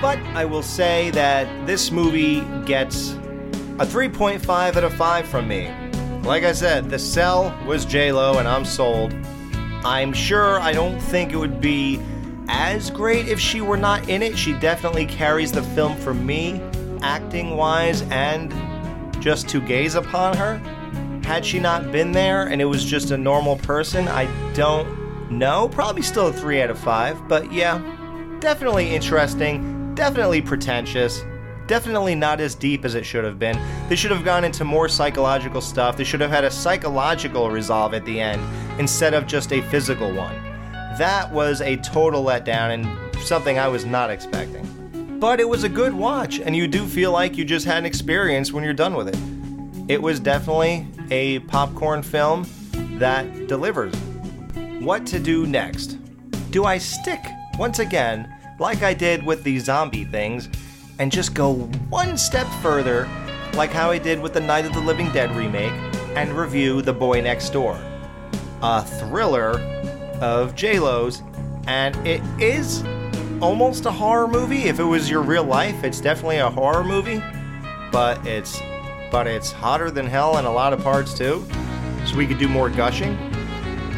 But 0.00 0.18
I 0.34 0.44
will 0.44 0.62
say 0.62 1.10
that 1.10 1.66
this 1.66 1.90
movie 1.90 2.40
gets 2.64 3.12
a 3.80 3.86
3.5 3.86 4.76
out 4.76 4.84
of 4.84 4.92
5 4.94 5.26
from 5.28 5.46
me. 5.48 5.72
Like 6.22 6.44
I 6.44 6.52
said, 6.52 6.90
the 6.90 6.98
cell 6.98 7.56
was 7.66 7.86
Lo, 7.94 8.38
and 8.38 8.46
I'm 8.46 8.64
sold. 8.64 9.14
I'm 9.84 10.12
sure 10.12 10.60
I 10.60 10.72
don't 10.72 10.98
think 10.98 11.32
it 11.32 11.36
would 11.36 11.60
be 11.60 12.00
as 12.48 12.90
great 12.90 13.28
if 13.28 13.38
she 13.38 13.60
were 13.60 13.76
not 13.76 14.08
in 14.08 14.22
it. 14.22 14.36
She 14.36 14.52
definitely 14.54 15.06
carries 15.06 15.52
the 15.52 15.62
film 15.62 15.96
for 15.96 16.12
me, 16.12 16.60
acting 17.02 17.56
wise, 17.56 18.02
and 18.10 18.52
just 19.22 19.48
to 19.48 19.60
gaze 19.60 19.94
upon 19.94 20.36
her. 20.36 20.58
Had 21.24 21.44
she 21.44 21.58
not 21.58 21.92
been 21.92 22.12
there 22.12 22.46
and 22.46 22.60
it 22.60 22.64
was 22.64 22.84
just 22.84 23.10
a 23.10 23.16
normal 23.16 23.56
person, 23.56 24.08
I 24.08 24.26
don't 24.54 25.30
know. 25.30 25.68
Probably 25.68 26.02
still 26.02 26.28
a 26.28 26.32
3 26.32 26.62
out 26.62 26.70
of 26.70 26.78
5, 26.78 27.28
but 27.28 27.52
yeah, 27.52 27.78
definitely 28.40 28.94
interesting, 28.94 29.94
definitely 29.94 30.40
pretentious, 30.40 31.22
definitely 31.68 32.16
not 32.16 32.40
as 32.40 32.56
deep 32.56 32.84
as 32.84 32.96
it 32.96 33.04
should 33.06 33.24
have 33.24 33.38
been. 33.38 33.56
They 33.88 33.94
should 33.94 34.10
have 34.10 34.24
gone 34.24 34.42
into 34.42 34.64
more 34.64 34.88
psychological 34.88 35.60
stuff. 35.60 35.96
They 35.96 36.02
should 36.02 36.20
have 36.20 36.30
had 36.30 36.42
a 36.42 36.50
psychological 36.50 37.50
resolve 37.50 37.94
at 37.94 38.04
the 38.04 38.20
end 38.20 38.42
instead 38.80 39.14
of 39.14 39.26
just 39.28 39.52
a 39.52 39.60
physical 39.62 40.12
one. 40.12 40.34
That 40.98 41.30
was 41.32 41.60
a 41.60 41.76
total 41.76 42.24
letdown 42.24 42.74
and 42.74 43.16
something 43.22 43.58
I 43.58 43.68
was 43.68 43.84
not 43.84 44.10
expecting. 44.10 44.64
But 45.20 45.40
it 45.40 45.48
was 45.48 45.64
a 45.64 45.68
good 45.68 45.94
watch, 45.94 46.40
and 46.40 46.56
you 46.56 46.66
do 46.66 46.86
feel 46.86 47.12
like 47.12 47.36
you 47.36 47.44
just 47.44 47.66
had 47.66 47.78
an 47.78 47.86
experience 47.86 48.52
when 48.52 48.64
you're 48.64 48.72
done 48.72 48.94
with 48.94 49.08
it. 49.08 49.90
It 49.90 50.00
was 50.00 50.20
definitely 50.20 50.86
a 51.10 51.40
popcorn 51.40 52.02
film 52.02 52.46
that 52.98 53.46
delivers. 53.46 53.94
What 54.80 55.06
to 55.06 55.18
do 55.18 55.46
next? 55.46 55.98
Do 56.50 56.64
I 56.64 56.78
stick, 56.78 57.20
once 57.58 57.78
again, 57.78 58.32
like 58.58 58.82
I 58.82 58.94
did 58.94 59.22
with 59.24 59.42
the 59.44 59.58
zombie 59.58 60.04
things, 60.04 60.48
and 60.98 61.12
just 61.12 61.34
go 61.34 61.54
one 61.90 62.16
step 62.18 62.46
further, 62.62 63.08
like 63.54 63.70
how 63.70 63.90
I 63.90 63.98
did 63.98 64.20
with 64.20 64.34
the 64.34 64.40
Night 64.40 64.66
of 64.66 64.72
the 64.72 64.80
Living 64.80 65.10
Dead 65.12 65.34
remake, 65.34 65.72
and 66.16 66.32
review 66.32 66.82
The 66.82 66.92
Boy 66.92 67.20
Next 67.20 67.50
Door? 67.50 67.80
A 68.62 68.82
thriller 68.82 69.60
of 70.20 70.54
JLo's, 70.54 71.22
and 71.66 71.94
it 72.06 72.20
is 72.40 72.82
almost 73.40 73.86
a 73.86 73.90
horror 73.90 74.26
movie. 74.26 74.64
If 74.64 74.80
it 74.80 74.84
was 74.84 75.08
your 75.08 75.22
real 75.22 75.44
life, 75.44 75.84
it's 75.84 76.00
definitely 76.00 76.38
a 76.38 76.50
horror 76.50 76.84
movie, 76.84 77.22
but 77.92 78.24
it's 78.26 78.60
but 79.10 79.26
it's 79.26 79.50
hotter 79.50 79.90
than 79.90 80.06
hell 80.06 80.36
in 80.38 80.44
a 80.44 80.52
lot 80.52 80.72
of 80.72 80.82
parts 80.82 81.14
too. 81.14 81.46
So 82.06 82.16
we 82.16 82.26
could 82.26 82.38
do 82.38 82.48
more 82.48 82.68
gushing. 82.68 83.16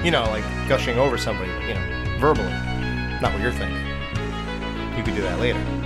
You 0.04 0.10
know, 0.10 0.22
like 0.24 0.44
gushing 0.68 0.98
over 0.98 1.18
somebody, 1.18 1.50
you 1.66 1.74
know, 1.74 2.16
verbally. 2.18 2.52
Not 3.20 3.32
what 3.32 3.40
you're 3.40 3.52
thinking. 3.52 3.76
You 4.96 5.02
could 5.02 5.14
do 5.14 5.22
that 5.22 5.38
later. 5.40 5.79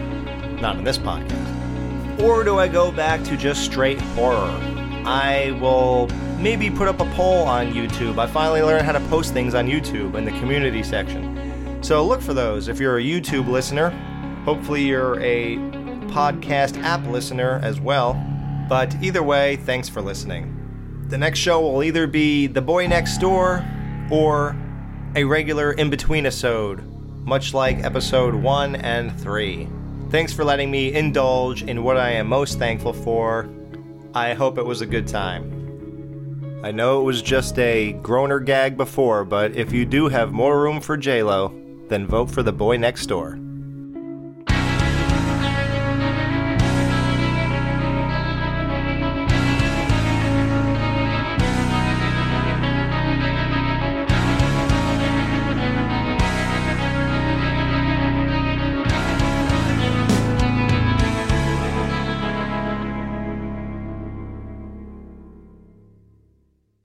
Not 0.64 0.78
in 0.78 0.84
this 0.84 0.96
podcast. 0.96 2.22
Or 2.22 2.42
do 2.42 2.58
I 2.58 2.68
go 2.68 2.90
back 2.90 3.22
to 3.24 3.36
just 3.36 3.62
straight 3.66 4.00
horror? 4.00 4.50
I 5.04 5.58
will 5.60 6.06
maybe 6.38 6.70
put 6.70 6.88
up 6.88 7.00
a 7.00 7.04
poll 7.10 7.42
on 7.42 7.74
YouTube. 7.74 8.18
I 8.18 8.26
finally 8.26 8.62
learned 8.62 8.86
how 8.86 8.92
to 8.92 9.00
post 9.10 9.34
things 9.34 9.54
on 9.54 9.68
YouTube 9.68 10.14
in 10.14 10.24
the 10.24 10.30
community 10.30 10.82
section. 10.82 11.82
So 11.82 12.02
look 12.06 12.22
for 12.22 12.32
those. 12.32 12.68
If 12.68 12.80
you're 12.80 12.96
a 12.96 13.02
YouTube 13.02 13.46
listener, 13.46 13.90
hopefully 14.46 14.84
you're 14.84 15.20
a 15.20 15.56
podcast 16.08 16.82
app 16.82 17.06
listener 17.08 17.60
as 17.62 17.78
well. 17.78 18.14
But 18.66 18.96
either 19.02 19.22
way, 19.22 19.56
thanks 19.56 19.90
for 19.90 20.00
listening. 20.00 21.04
The 21.10 21.18
next 21.18 21.40
show 21.40 21.60
will 21.60 21.82
either 21.82 22.06
be 22.06 22.46
The 22.46 22.62
Boy 22.62 22.86
Next 22.86 23.18
Door 23.18 23.62
or 24.10 24.56
a 25.14 25.24
regular 25.24 25.72
in 25.72 25.90
between 25.90 26.24
episode, 26.24 26.82
much 27.26 27.52
like 27.52 27.84
episode 27.84 28.34
1 28.34 28.76
and 28.76 29.20
3. 29.20 29.68
Thanks 30.14 30.32
for 30.32 30.44
letting 30.44 30.70
me 30.70 30.94
indulge 30.94 31.64
in 31.64 31.82
what 31.82 31.96
I 31.96 32.10
am 32.10 32.28
most 32.28 32.56
thankful 32.56 32.92
for. 32.92 33.50
I 34.14 34.32
hope 34.32 34.58
it 34.58 34.64
was 34.64 34.80
a 34.80 34.86
good 34.86 35.08
time. 35.08 36.60
I 36.62 36.70
know 36.70 37.00
it 37.00 37.02
was 37.02 37.20
just 37.20 37.58
a 37.58 37.94
groaner 37.94 38.38
gag 38.38 38.76
before, 38.76 39.24
but 39.24 39.56
if 39.56 39.72
you 39.72 39.84
do 39.84 40.06
have 40.06 40.30
more 40.30 40.62
room 40.62 40.80
for 40.80 40.96
JLo, 40.96 41.88
then 41.88 42.06
vote 42.06 42.30
for 42.30 42.44
The 42.44 42.52
Boy 42.52 42.76
Next 42.76 43.06
Door. 43.06 43.40